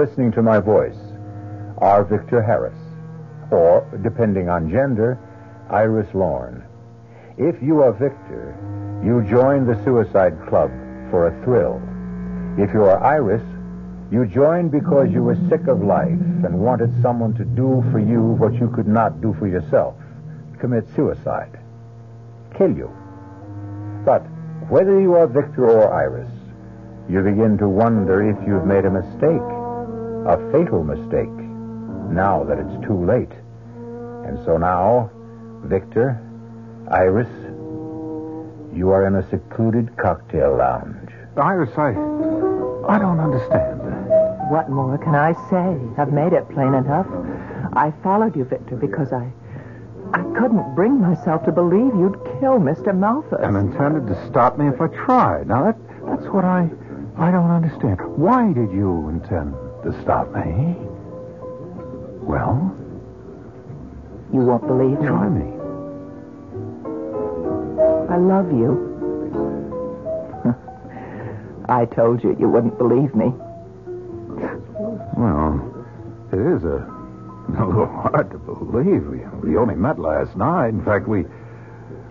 [0.00, 0.96] Listening to my voice,
[1.78, 2.78] are Victor Harris,
[3.50, 5.18] or, depending on gender,
[5.68, 6.64] Iris Lorne.
[7.36, 8.56] If you are Victor,
[9.04, 10.70] you join the Suicide Club
[11.10, 11.76] for a thrill.
[12.56, 13.42] If you are Iris,
[14.10, 18.22] you joined because you were sick of life and wanted someone to do for you
[18.40, 19.94] what you could not do for yourself
[20.60, 21.58] commit suicide,
[22.56, 22.88] kill you.
[24.04, 24.20] But
[24.68, 26.30] whether you are Victor or Iris,
[27.08, 29.59] you begin to wonder if you've made a mistake,
[30.26, 31.32] a fatal mistake,
[32.12, 33.32] now that it's too late.
[34.28, 35.10] And so now,
[35.64, 36.20] Victor,
[36.90, 37.28] Iris,
[38.74, 41.10] you are in a secluded cocktail lounge.
[41.36, 41.90] Iris, I.
[42.88, 43.80] I don't understand.
[44.50, 45.78] What more can I say?
[45.96, 47.06] I've made it plain enough.
[47.72, 49.32] I followed you, Victor, because I.
[50.12, 52.96] I couldn't bring myself to believe you'd kill Mr.
[52.96, 53.38] Malthus.
[53.42, 55.46] And intended to stop me if I tried.
[55.46, 56.68] Now, that, that's what I.
[57.16, 58.00] I don't understand.
[58.16, 59.54] Why did you intend
[59.84, 60.76] to stop me?
[62.22, 62.74] Well,
[64.32, 65.06] You won't believe me.
[65.06, 65.52] try me.
[68.10, 68.86] I love you.
[71.68, 73.32] I told you you wouldn't believe me.
[75.16, 75.60] Well,
[76.32, 76.86] it is a,
[77.58, 79.06] a little hard to believe.
[79.06, 80.68] We, we only met last night.
[80.68, 81.24] In fact, we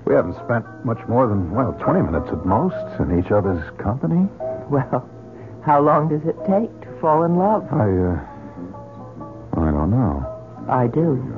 [0.06, 4.28] we haven't spent much more than well, twenty minutes at most in each other's company.
[4.70, 5.08] Well,
[5.66, 7.68] how long does it take to fall in love?
[7.72, 8.20] I uh,
[9.62, 10.26] I don't know.
[10.68, 11.36] I do.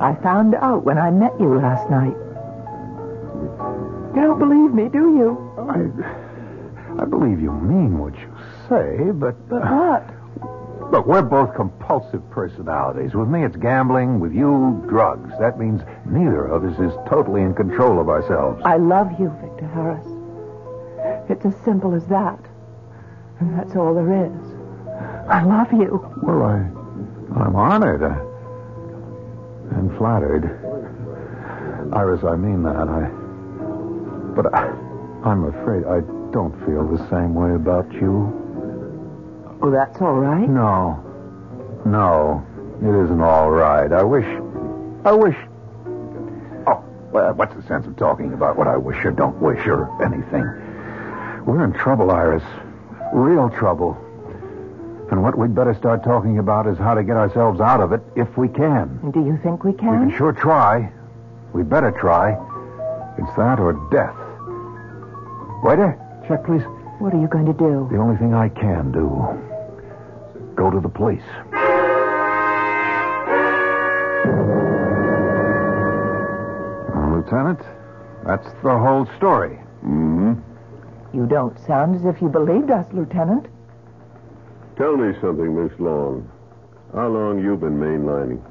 [0.00, 2.16] I found out when I met you last night.
[4.14, 5.38] You don't believe me, do you?
[5.58, 8.30] I I believe you mean what you
[8.68, 10.10] say, but But what?
[10.92, 13.14] Look, we're both compulsive personalities.
[13.14, 14.20] With me, it's gambling.
[14.20, 15.32] With you, drugs.
[15.40, 18.62] That means neither of us is totally in control of ourselves.
[18.64, 20.06] I love you, Victor Harris.
[21.28, 22.38] It's as simple as that.
[23.40, 24.53] And that's all there is.
[25.28, 26.04] I love you.
[26.22, 26.56] Well, I,
[27.40, 28.14] I'm honored uh,
[29.76, 30.44] and flattered.
[31.92, 32.76] Iris, I mean that.
[32.76, 33.08] I,
[34.34, 34.66] but I,
[35.24, 36.00] I'm afraid I
[36.32, 38.40] don't feel the same way about you.
[39.62, 40.48] Oh, that's all right.
[40.48, 41.02] No,
[41.86, 42.44] no,
[42.82, 43.90] it isn't all right.
[43.92, 44.26] I wish,
[45.06, 45.36] I wish.
[46.66, 49.88] Oh, well, what's the sense of talking about what I wish or don't wish or
[50.04, 50.44] anything?
[51.46, 52.42] We're in trouble, Iris.
[53.12, 53.96] Real trouble.
[55.10, 58.00] And what we'd better start talking about is how to get ourselves out of it
[58.16, 58.98] if we can.
[59.12, 60.06] Do you think we can?
[60.06, 60.18] We can?
[60.18, 60.90] sure try.
[61.52, 62.32] We better try.
[63.18, 64.16] It's that or death.
[65.62, 66.62] Waiter, check, please.
[66.98, 67.88] What are you going to do?
[67.90, 69.06] The only thing I can do.
[70.36, 71.22] Is go to the police.
[77.12, 77.60] Lieutenant,
[78.26, 79.56] that's the whole story.
[79.80, 80.34] hmm
[81.12, 83.46] You don't sound as if you believed us, Lieutenant.
[84.76, 86.28] Tell me something, Miss Lorne.
[86.92, 88.42] How long you been mainlining?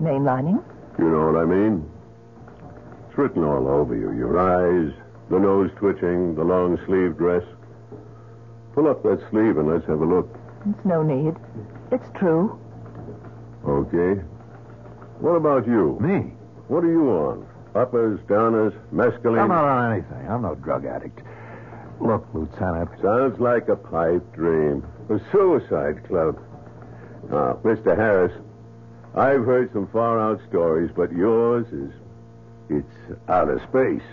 [0.00, 0.62] Mainlining?
[0.98, 1.88] You know what I mean?
[3.08, 4.12] It's written all over you.
[4.12, 4.92] Your eyes,
[5.30, 7.42] the nose twitching, the long sleeve dress.
[8.74, 10.28] Pull up that sleeve and let's have a look.
[10.68, 11.34] It's no need.
[11.90, 12.60] It's true.
[13.66, 14.20] Okay.
[15.20, 15.98] What about you?
[16.00, 16.32] Me?
[16.68, 17.46] What are you on?
[17.74, 19.40] Uppers, downers, mescaline?
[19.40, 20.28] I'm not on anything.
[20.28, 21.20] I'm no drug addict.
[22.00, 22.90] Look, Lieutenant.
[23.02, 24.86] Sounds like a pipe dream.
[25.10, 26.38] A suicide club.
[27.30, 27.96] Now, Mr.
[27.96, 28.32] Harris,
[29.14, 31.92] I've heard some far out stories, but yours is.
[32.70, 34.06] It's outer space.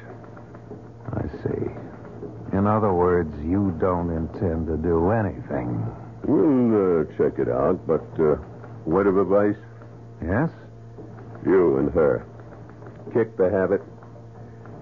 [1.12, 2.58] I see.
[2.58, 5.86] In other words, you don't intend to do anything.
[6.24, 8.38] We'll uh, check it out, but uh,
[8.86, 9.62] word of advice?
[10.24, 10.50] Yes?
[11.46, 12.26] You and her.
[13.14, 13.82] Kick the habit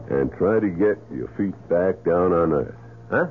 [0.09, 2.75] and try to get your feet back down on earth.
[3.09, 3.27] Huh?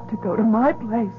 [0.00, 1.12] Got to go to my place.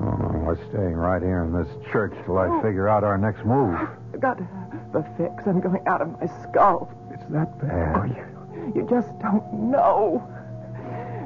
[0.00, 2.62] Oh, we're staying right here in this church till I oh.
[2.62, 3.74] figure out our next move.
[4.14, 5.42] I've got to have the fix.
[5.46, 6.88] I'm going out of my skull.
[7.12, 8.16] It's that Oh, bad.
[8.16, 10.22] you, you just don't know.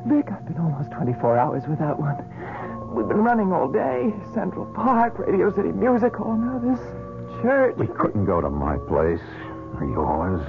[0.07, 2.17] Vic, I've been almost 24 hours without one.
[2.97, 4.13] We've been running all day.
[4.35, 6.81] Central Park, Radio City Music Hall, now this
[7.43, 7.77] church.
[7.77, 9.21] We couldn't go to my place.
[9.77, 10.41] Or yours.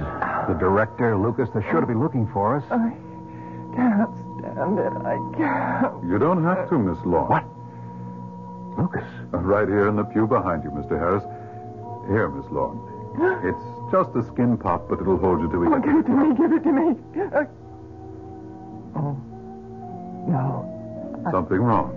[0.48, 2.64] The director, Lucas, they're sure to be looking for us.
[2.70, 2.92] I
[3.76, 4.10] can't
[4.54, 4.92] stand it.
[5.04, 6.04] I can't.
[6.04, 7.28] You don't have to, Miss Lorne.
[7.28, 7.44] What?
[8.78, 9.04] Lucas.
[9.32, 10.98] Uh, Right here in the pew behind you, Mr.
[10.98, 11.22] Harris.
[12.08, 12.80] Here, Miss Lorne.
[13.44, 15.84] It's just a skin pop, but it'll hold you to Oh, eat.
[15.84, 16.34] give it to me.
[16.34, 16.96] Give it to me.
[17.32, 17.44] Uh,
[18.96, 19.16] oh,
[20.26, 21.28] no.
[21.30, 21.92] Something wrong.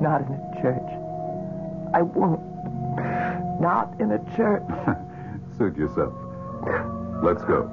[0.00, 0.90] Not in a church.
[1.94, 2.40] I won't.
[3.60, 4.62] Not in a church.
[5.58, 6.14] Suit yourself.
[7.22, 7.68] Let's go.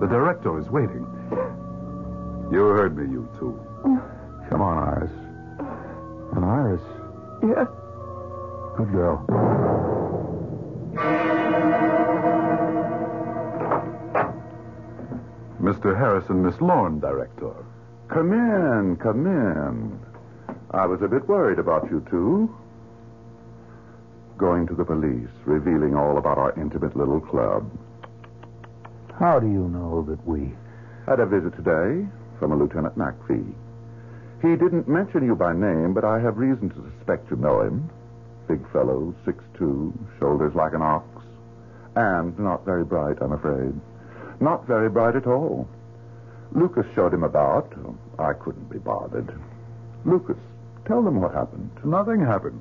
[0.00, 1.06] The director is waiting.
[2.54, 3.60] You heard me, you two.
[4.48, 5.10] Come on, Iris.
[6.36, 6.80] And Iris,
[7.42, 7.66] Yes.
[8.76, 9.26] good girl.
[15.60, 15.98] Mr.
[15.98, 17.54] Harrison, Miss Lorne, director.
[18.06, 19.98] Come in, come in.
[20.70, 22.54] I was a bit worried about you two.
[24.38, 27.68] Going to the police, revealing all about our intimate little club.
[29.18, 30.54] How do you know that we...
[31.06, 32.06] Had a visit today
[32.44, 33.54] from a Lieutenant McPhee.
[34.42, 37.88] He didn't mention you by name, but I have reason to suspect you know him.
[38.46, 41.08] Big fellow, six-two, shoulders like an ox.
[41.96, 43.72] And not very bright, I'm afraid.
[44.40, 45.66] Not very bright at all.
[46.52, 47.72] Lucas showed him about.
[48.18, 49.34] I couldn't be bothered.
[50.04, 50.36] Lucas,
[50.86, 51.70] tell them what happened.
[51.82, 52.60] Nothing happened.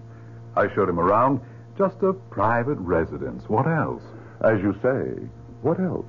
[0.55, 1.41] I showed him around.
[1.77, 3.43] Just a private residence.
[3.49, 4.03] What else?
[4.39, 5.27] As you say,
[5.61, 6.05] what else?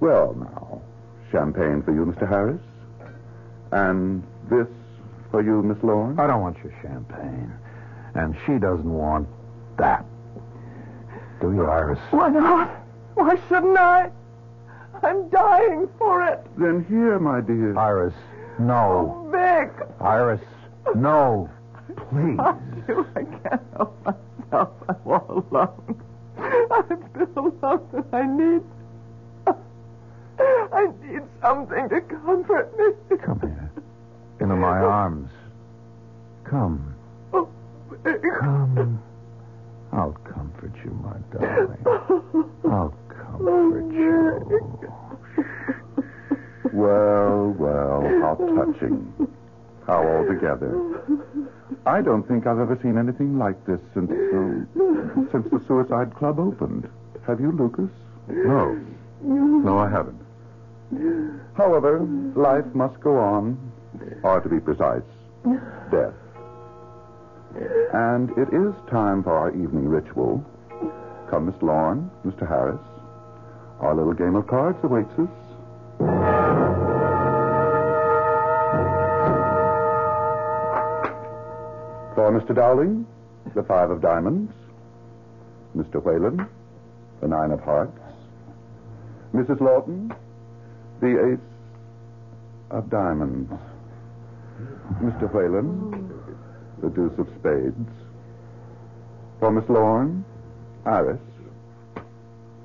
[0.00, 0.82] Well, now,
[1.30, 2.28] champagne for you, Mr.
[2.28, 2.60] Harris?
[3.72, 4.66] And this
[5.30, 6.18] for you, Miss Lorne?
[6.18, 7.52] I don't want your champagne.
[8.14, 9.28] And she doesn't want
[9.78, 10.04] that.
[11.40, 11.98] Do you, Iris?
[12.10, 12.68] Why not?
[13.14, 14.10] Why shouldn't I?
[15.02, 16.44] I'm dying for it.
[16.58, 17.76] Then here, my dear.
[17.78, 18.14] Iris,
[18.58, 19.24] no.
[19.26, 19.70] Oh, Vic!
[20.00, 20.40] Iris,
[20.94, 21.48] no.
[22.10, 22.38] Please.
[22.88, 24.70] You, I can't help myself.
[24.88, 26.02] I'm all alone.
[26.38, 28.62] I've been alone and I need.
[30.72, 33.16] I need something to comfort me.
[33.18, 33.70] Come here.
[34.40, 35.30] Into my arms.
[36.44, 36.94] Come.
[37.32, 37.48] Oh,
[38.40, 39.02] Come.
[39.92, 41.84] I'll comfort you, my darling.
[42.70, 44.80] I'll comfort you.
[46.72, 49.12] Well, well, how touching.
[49.86, 50.72] How altogether.
[51.86, 56.38] I don't think I've ever seen anything like this since uh, since the Suicide Club
[56.38, 56.88] opened.
[57.26, 57.90] Have you, Lucas?
[58.28, 58.78] No.
[59.22, 60.20] No, I haven't.
[61.56, 62.00] However,
[62.34, 63.56] life must go on,
[64.22, 65.02] or to be precise,
[65.90, 66.14] death.
[67.92, 70.44] And it is time for our evening ritual.
[71.30, 72.48] Come, Miss Lorne, Mr.
[72.48, 72.80] Harris.
[73.80, 75.28] Our little game of cards awaits us.
[82.14, 82.54] For Mr.
[82.54, 83.06] Dowling,
[83.54, 84.52] the five of diamonds.
[85.76, 86.02] Mr.
[86.02, 86.46] Whalen,
[87.20, 87.96] the nine of hearts.
[89.32, 89.60] Mrs.
[89.60, 90.12] Lawton,
[91.00, 91.38] the ace
[92.70, 93.50] of diamonds.
[95.02, 95.32] Mr.
[95.32, 96.10] Whalen,
[96.82, 97.88] the deuce of spades.
[99.38, 100.24] For Miss Lorne,
[100.84, 101.20] Iris,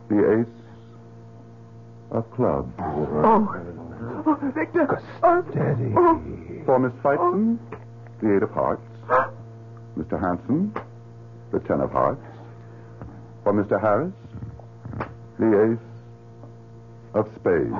[0.10, 0.56] the ace
[2.12, 2.72] of clubs.
[2.80, 3.48] Oh,
[4.26, 5.02] oh Victor.
[5.24, 5.94] Oh, Steady.
[5.96, 6.22] oh.
[6.66, 7.58] For Miss Feitzen,
[8.22, 8.82] the eight of hearts.
[9.98, 10.20] Mr.
[10.20, 10.74] Hanson,
[11.52, 12.22] the ten of hearts.
[13.44, 13.80] For Mr.
[13.80, 14.12] Harris,
[15.40, 15.95] the ace
[17.16, 17.72] of spades.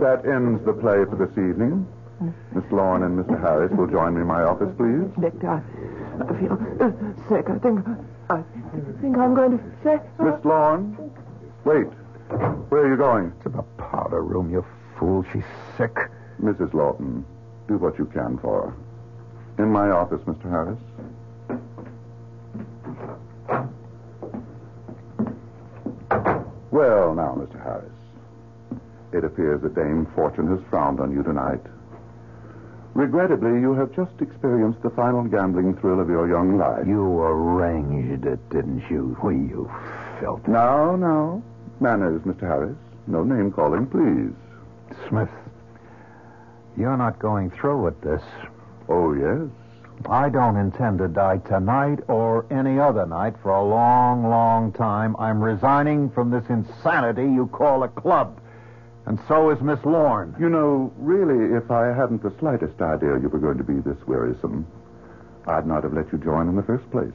[0.00, 1.86] That ends the play for this evening.
[2.54, 3.40] Miss Lorne and Mr.
[3.40, 5.06] Harris will join me in my office, please.
[5.18, 5.60] Victor, I,
[6.22, 6.90] I feel uh,
[7.28, 7.48] sick.
[7.50, 7.86] I think
[8.30, 8.42] I
[9.00, 9.98] think I'm going to say.
[10.18, 10.96] Miss Lorne,
[11.64, 11.86] wait.
[12.68, 13.32] Where are you going?
[13.44, 14.64] To the powder room, you
[14.98, 15.24] fool.
[15.32, 15.44] She's
[15.76, 15.94] sick.
[16.42, 16.74] Mrs.
[16.74, 17.24] Lawton,
[17.68, 19.62] do what you can for her.
[19.62, 20.50] In my office, Mr.
[20.50, 20.78] Harris.
[26.76, 27.56] Well, now, Mr.
[27.62, 27.90] Harris,
[29.10, 31.62] it appears that Dame Fortune has frowned on you tonight.
[32.92, 36.86] Regrettably, you have just experienced the final gambling thrill of your young life.
[36.86, 39.16] You arranged it, didn't you?
[39.22, 39.70] Well, you
[40.20, 40.52] filthy.
[40.52, 41.42] Now, now.
[41.80, 42.42] Manners, Mr.
[42.42, 42.76] Harris.
[43.06, 44.36] No name calling, please.
[45.08, 45.30] Smith,
[46.76, 48.22] you're not going through with this.
[48.90, 49.48] Oh, yes.
[50.08, 55.16] I don't intend to die tonight or any other night for a long, long time.
[55.18, 58.40] I'm resigning from this insanity you call a club.
[59.06, 60.34] And so is Miss Lorne.
[60.38, 63.98] You know, really, if I hadn't the slightest idea you were going to be this
[64.06, 64.66] wearisome,
[65.46, 67.12] I'd not have let you join in the first place.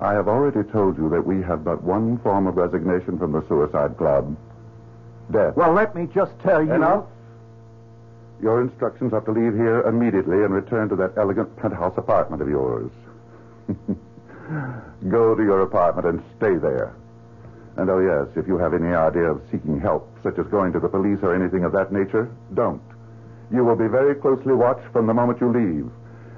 [0.00, 3.46] I have already told you that we have but one form of resignation from the
[3.48, 4.36] Suicide Club
[5.30, 5.56] death.
[5.56, 6.72] Well, let me just tell you.
[6.72, 7.04] Enough.
[8.44, 12.48] Your instructions are to leave here immediately and return to that elegant penthouse apartment of
[12.50, 12.90] yours.
[15.08, 16.94] Go to your apartment and stay there.
[17.78, 20.78] And oh, yes, if you have any idea of seeking help, such as going to
[20.78, 22.82] the police or anything of that nature, don't.
[23.50, 25.90] You will be very closely watched from the moment you leave.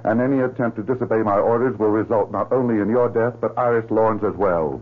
[0.05, 3.57] And any attempt to disobey my orders will result not only in your death, but
[3.57, 4.81] Iris Lorne's as well.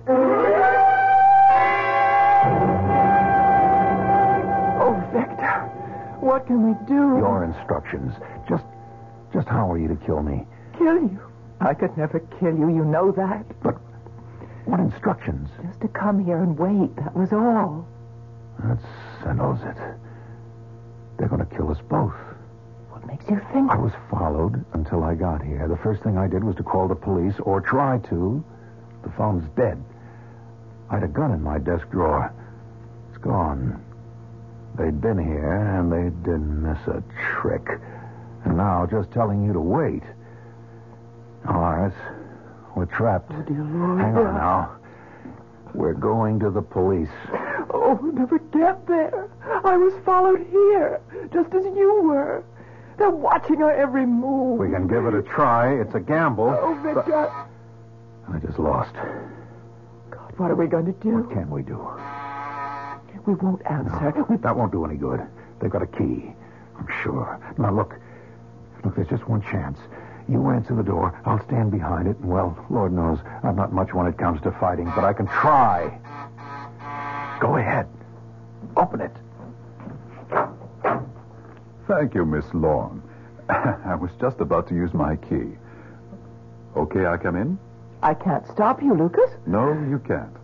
[6.26, 7.22] What can we do?
[7.22, 8.14] Your instructions.
[8.50, 8.66] Just,
[9.32, 10.46] just how are you to kill me?
[10.78, 11.22] Kill you?
[11.62, 12.68] I could never kill you.
[12.68, 13.46] You know that.
[13.62, 13.76] But
[14.66, 15.50] what instructions?
[15.64, 16.96] Just to come here and wait.
[16.98, 17.88] That was all.
[18.60, 18.80] That
[19.24, 19.78] settles it.
[21.18, 22.16] They're going to kill us both.
[22.90, 23.70] What makes you think?
[23.70, 25.68] I was followed until I got here.
[25.68, 28.44] The first thing I did was to call the police, or try to.
[29.04, 29.82] The phone's dead.
[30.90, 32.34] I had a gun in my desk drawer.
[33.10, 33.85] It's gone.
[34.78, 37.04] They'd been here, and they didn't miss a
[37.40, 37.68] trick.
[38.44, 40.04] And now, just telling you to wait.
[41.48, 41.94] All right.
[42.76, 43.32] We're trapped.
[43.34, 44.02] Oh, dear Lord.
[44.02, 44.78] Hang on now.
[45.74, 47.10] We're going to the police.
[47.74, 49.30] Oh, we'll never get there.
[49.64, 51.02] I was followed here,
[51.34, 52.44] just as you were.
[52.98, 54.60] They're watching our every move.
[54.60, 55.74] We can give it a try.
[55.80, 56.58] It's a gamble.
[56.58, 57.30] Oh, Victor.
[58.32, 58.94] I just lost.
[60.10, 61.18] God, what are we going to do?
[61.18, 61.88] What can we do?
[63.26, 64.26] We won't answer.
[64.30, 64.38] We...
[64.38, 65.22] That won't do any good.
[65.60, 66.34] They've got a key.
[66.78, 67.40] I'm sure.
[67.58, 67.96] Now, look.
[68.84, 69.80] Look, there's just one chance.
[70.28, 71.20] You answer the door.
[71.26, 72.18] I'll stand behind it.
[72.18, 75.28] And, well, Lord knows, I'm not much when it comes to fighting, but I can
[75.28, 76.00] try.
[77.40, 77.88] Go ahead.
[78.78, 79.12] Open it.
[81.88, 83.02] Thank you, Miss Lorne.
[83.50, 85.58] I was just about to use my key.
[86.76, 87.60] Okay, I come in?
[88.02, 89.30] I can't stop you, Lucas.
[89.46, 90.36] No, you can't.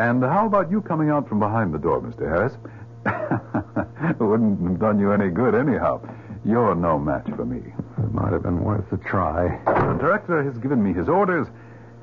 [0.00, 2.20] And how about you coming out from behind the door, Mr.
[2.20, 2.56] Harris?
[4.18, 6.00] Wouldn't have done you any good anyhow.
[6.42, 7.74] You're no match for me.
[7.98, 9.60] It might have been worth a try.
[9.66, 11.48] The director has given me his orders,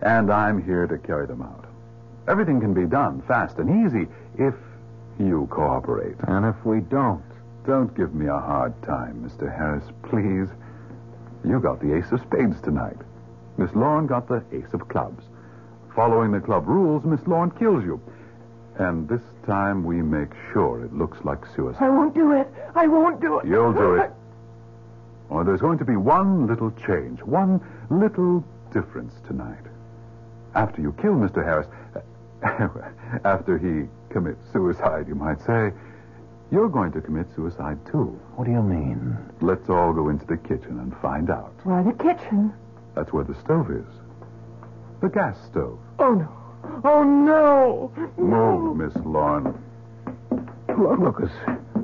[0.04, 1.66] and I'm here to carry them out.
[2.28, 4.54] Everything can be done fast and easy if
[5.18, 6.18] you cooperate.
[6.28, 7.26] And if we don't?
[7.66, 9.52] Don't give me a hard time, Mr.
[9.52, 10.50] Harris, please.
[11.44, 12.98] You got the ace of spades tonight.
[13.58, 15.24] Miss Lorne got the ace of clubs.
[15.98, 18.00] Following the club rules, Miss Lorne kills you.
[18.78, 21.84] And this time we make sure it looks like suicide.
[21.84, 22.48] I won't do it.
[22.76, 23.48] I won't do it.
[23.48, 24.12] You'll do it.
[25.30, 29.60] Well, there's going to be one little change, one little difference tonight.
[30.56, 31.44] After you kill Mr.
[31.44, 31.68] Harris,
[33.26, 35.74] after he commits suicide, you might say,
[36.50, 38.18] you're going to commit suicide too.
[38.38, 39.18] What do you mean?
[39.42, 41.54] Let's all go into the kitchen and find out.
[41.66, 42.54] Why, the kitchen?
[42.96, 44.07] That's where the stove is.
[45.02, 45.80] The gas stove.
[46.00, 46.82] Oh, no.
[46.84, 47.92] Oh, no.
[48.18, 49.54] Move, Miss Lorne.
[50.78, 51.32] Look, Lucas.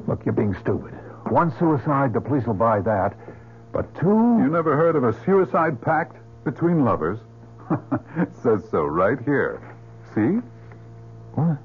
[0.07, 0.93] Look, you're being stupid.
[1.29, 3.15] One suicide, the police will buy that.
[3.71, 4.07] But two.
[4.07, 7.19] You never heard of a suicide pact between lovers?
[8.17, 9.61] it says so right here.
[10.13, 10.39] See?
[11.35, 11.57] What?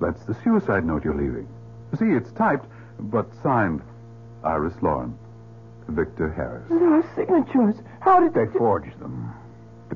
[0.00, 1.46] That's the suicide note you're leaving.
[1.98, 2.66] See, it's typed,
[2.98, 3.82] but signed
[4.44, 5.18] Iris Lorne,
[5.88, 6.66] Victor Harris.
[6.70, 7.74] There are signatures.
[8.00, 9.34] How did They forged them.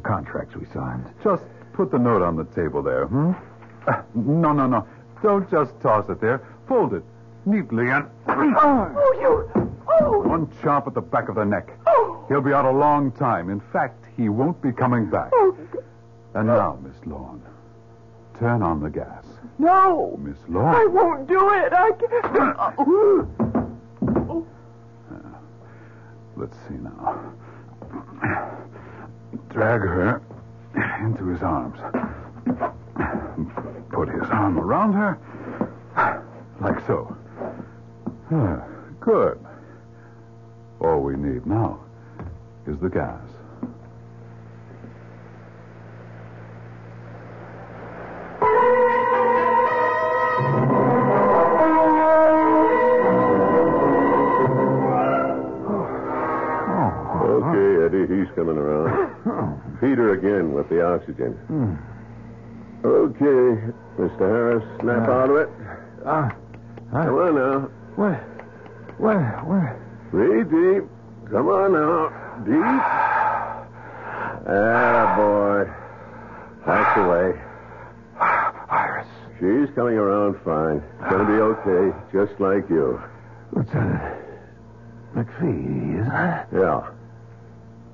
[0.05, 1.07] Contracts we signed.
[1.22, 1.42] Just
[1.72, 3.32] put the note on the table there, hmm?
[3.86, 4.86] Uh, no, no, no.
[5.22, 6.46] Don't just toss it there.
[6.68, 7.02] Fold it
[7.46, 8.07] neatly and.
[8.57, 9.70] Oh, you.
[9.88, 10.20] Oh.
[10.20, 11.70] One chop at the back of the neck.
[11.86, 12.24] Oh.
[12.28, 13.50] He'll be out a long time.
[13.50, 15.30] In fact, he won't be coming back.
[15.32, 15.57] Oh.
[16.34, 17.42] And now, Miss Lorne,
[18.38, 19.24] turn on the gas.
[19.59, 20.18] No.
[20.20, 20.74] Miss Lorne.
[20.74, 21.72] I won't do it.
[21.72, 22.57] I can't.
[22.78, 24.46] Oh.
[26.36, 27.32] Let's see now.
[29.55, 30.20] Drag her
[31.00, 31.78] into his arms.
[33.90, 35.16] Put his arm around her.
[36.61, 37.16] Like so.
[38.32, 38.64] Ah,
[38.98, 39.38] Good.
[40.80, 41.78] All we need now
[42.66, 43.20] is the gas.
[59.99, 61.37] Her again with the oxygen.
[62.85, 64.18] Okay, Mr.
[64.18, 65.49] Harris, snap out of it.
[66.05, 66.35] Ah.
[66.91, 67.61] Come on now.
[67.97, 68.20] Where?
[68.99, 69.41] Where?
[69.45, 69.76] Where?
[70.11, 70.85] Breathe deep.
[71.30, 72.09] Come on now.
[72.45, 72.82] Deep.
[74.47, 75.64] Ah, boy.
[76.66, 77.41] That's the way.
[78.70, 79.07] Iris.
[79.41, 80.82] She's coming around fine.
[81.11, 83.01] Gonna be okay, just like you.
[83.53, 84.03] Lieutenant
[85.14, 86.47] McPhee, isn't it?
[86.53, 86.91] Yeah.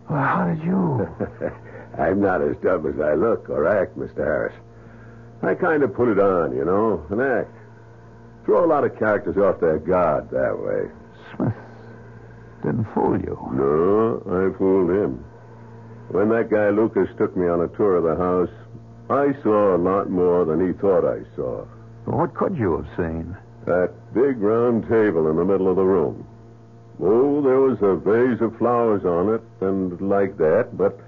[0.09, 1.09] Well, how did you?
[1.99, 4.18] I'm not as dumb as I look or act, Mr.
[4.18, 4.55] Harris.
[5.43, 7.55] I kind of put it on, you know, an act.
[8.45, 10.91] Throw a lot of characters off their guard that way.
[11.34, 11.55] Smith
[12.62, 13.38] didn't fool you.
[13.53, 15.24] No, I fooled him.
[16.09, 18.51] When that guy Lucas took me on a tour of the house,
[19.09, 21.64] I saw a lot more than he thought I saw.
[22.07, 23.36] Well, what could you have seen?
[23.66, 26.26] That big round table in the middle of the room.
[27.03, 30.99] Oh, there was a vase of flowers on it, and like that, but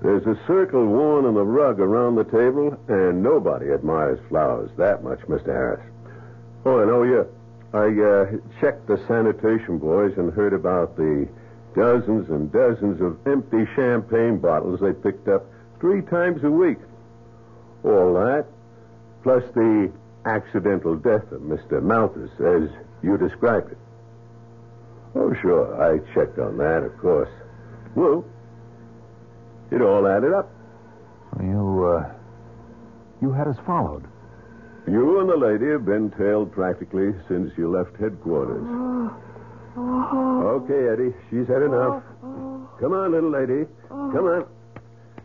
[0.00, 5.02] there's a circle worn on the rug around the table, and nobody admires flowers that
[5.02, 5.46] much, Mr.
[5.46, 5.84] Harris.
[6.64, 7.24] Oh, and oh, yeah.
[7.72, 11.28] I uh, checked the sanitation boys and heard about the
[11.74, 15.44] dozens and dozens of empty champagne bottles they picked up
[15.80, 16.78] three times a week.
[17.84, 18.46] All that,
[19.22, 19.92] plus the
[20.24, 21.82] accidental death of Mr.
[21.82, 22.70] Malthus, as
[23.02, 23.78] you described it.
[25.14, 27.30] Oh, sure, I checked on that, of course.
[27.94, 28.24] Well,
[29.70, 30.50] it all added up.
[31.40, 32.12] You, uh,
[33.20, 34.04] you had us followed.
[34.86, 38.64] You and the lady have been tailed practically since you left headquarters.
[39.76, 42.02] Okay, Eddie, she's had enough.
[42.80, 43.66] Come on, little lady.
[43.88, 44.46] Come on.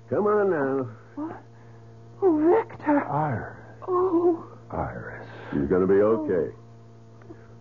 [0.09, 0.89] Come on now.
[1.15, 1.41] What?
[2.21, 3.07] Oh, Victor.
[3.07, 3.57] Iris.
[3.87, 4.45] Oh.
[4.71, 5.27] Iris.
[5.51, 6.53] She's going to be okay.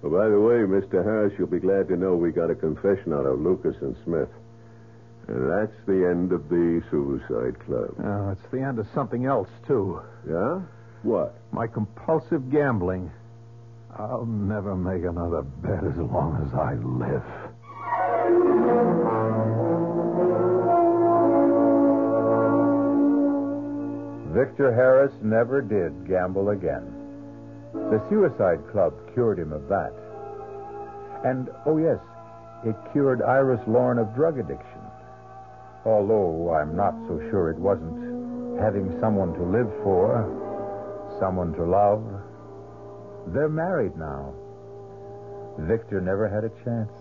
[0.03, 1.05] Oh, by the way, Mr.
[1.05, 4.29] Harris, you'll be glad to know we got a confession out of Lucas and Smith.
[5.29, 7.95] And that's the end of the Suicide Club.
[8.03, 10.01] Oh, it's the end of something else, too.
[10.29, 10.61] Yeah?
[11.03, 11.35] What?
[11.53, 13.11] My compulsive gambling.
[13.97, 17.23] I'll never make another bet as long as I live.
[24.33, 26.91] Victor Harris never did gamble again.
[27.75, 29.93] The Suicide Club cured him of that.
[31.25, 31.99] And, oh yes,
[32.65, 34.72] it cured Iris Lorne of drug addiction.
[35.85, 40.23] Although I'm not so sure it wasn't having someone to live for,
[41.19, 42.05] someone to love.
[43.35, 44.35] They're married now.
[45.59, 46.93] Victor never had a chance.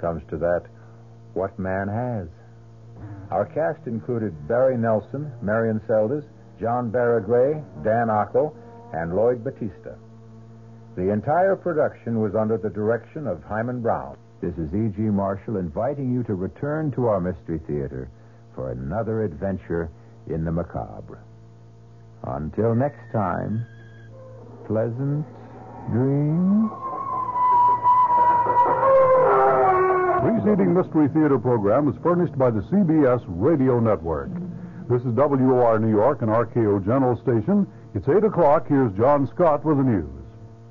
[0.00, 0.62] Comes to that,
[1.34, 2.28] what man has?
[3.30, 6.24] Our cast included Barry Nelson, Marian Seldes,
[6.60, 8.54] John Baragrey, Dan Ocko,
[8.92, 9.96] and Lloyd Battista.
[10.96, 14.16] The entire production was under the direction of Himan Brown.
[14.42, 15.00] This is E.G.
[15.02, 18.10] Marshall inviting you to return to our Mystery Theater
[18.56, 19.88] for another adventure
[20.26, 21.22] in the macabre.
[22.24, 23.64] Until next time,
[24.66, 25.24] pleasant
[25.92, 26.72] dreams.
[30.22, 34.30] Preceding Mystery Theater program is furnished by the CBS Radio Network.
[34.88, 37.64] This is WOR New York and RKO General Station.
[37.94, 38.66] It's 8 o'clock.
[38.66, 40.21] Here's John Scott with the news.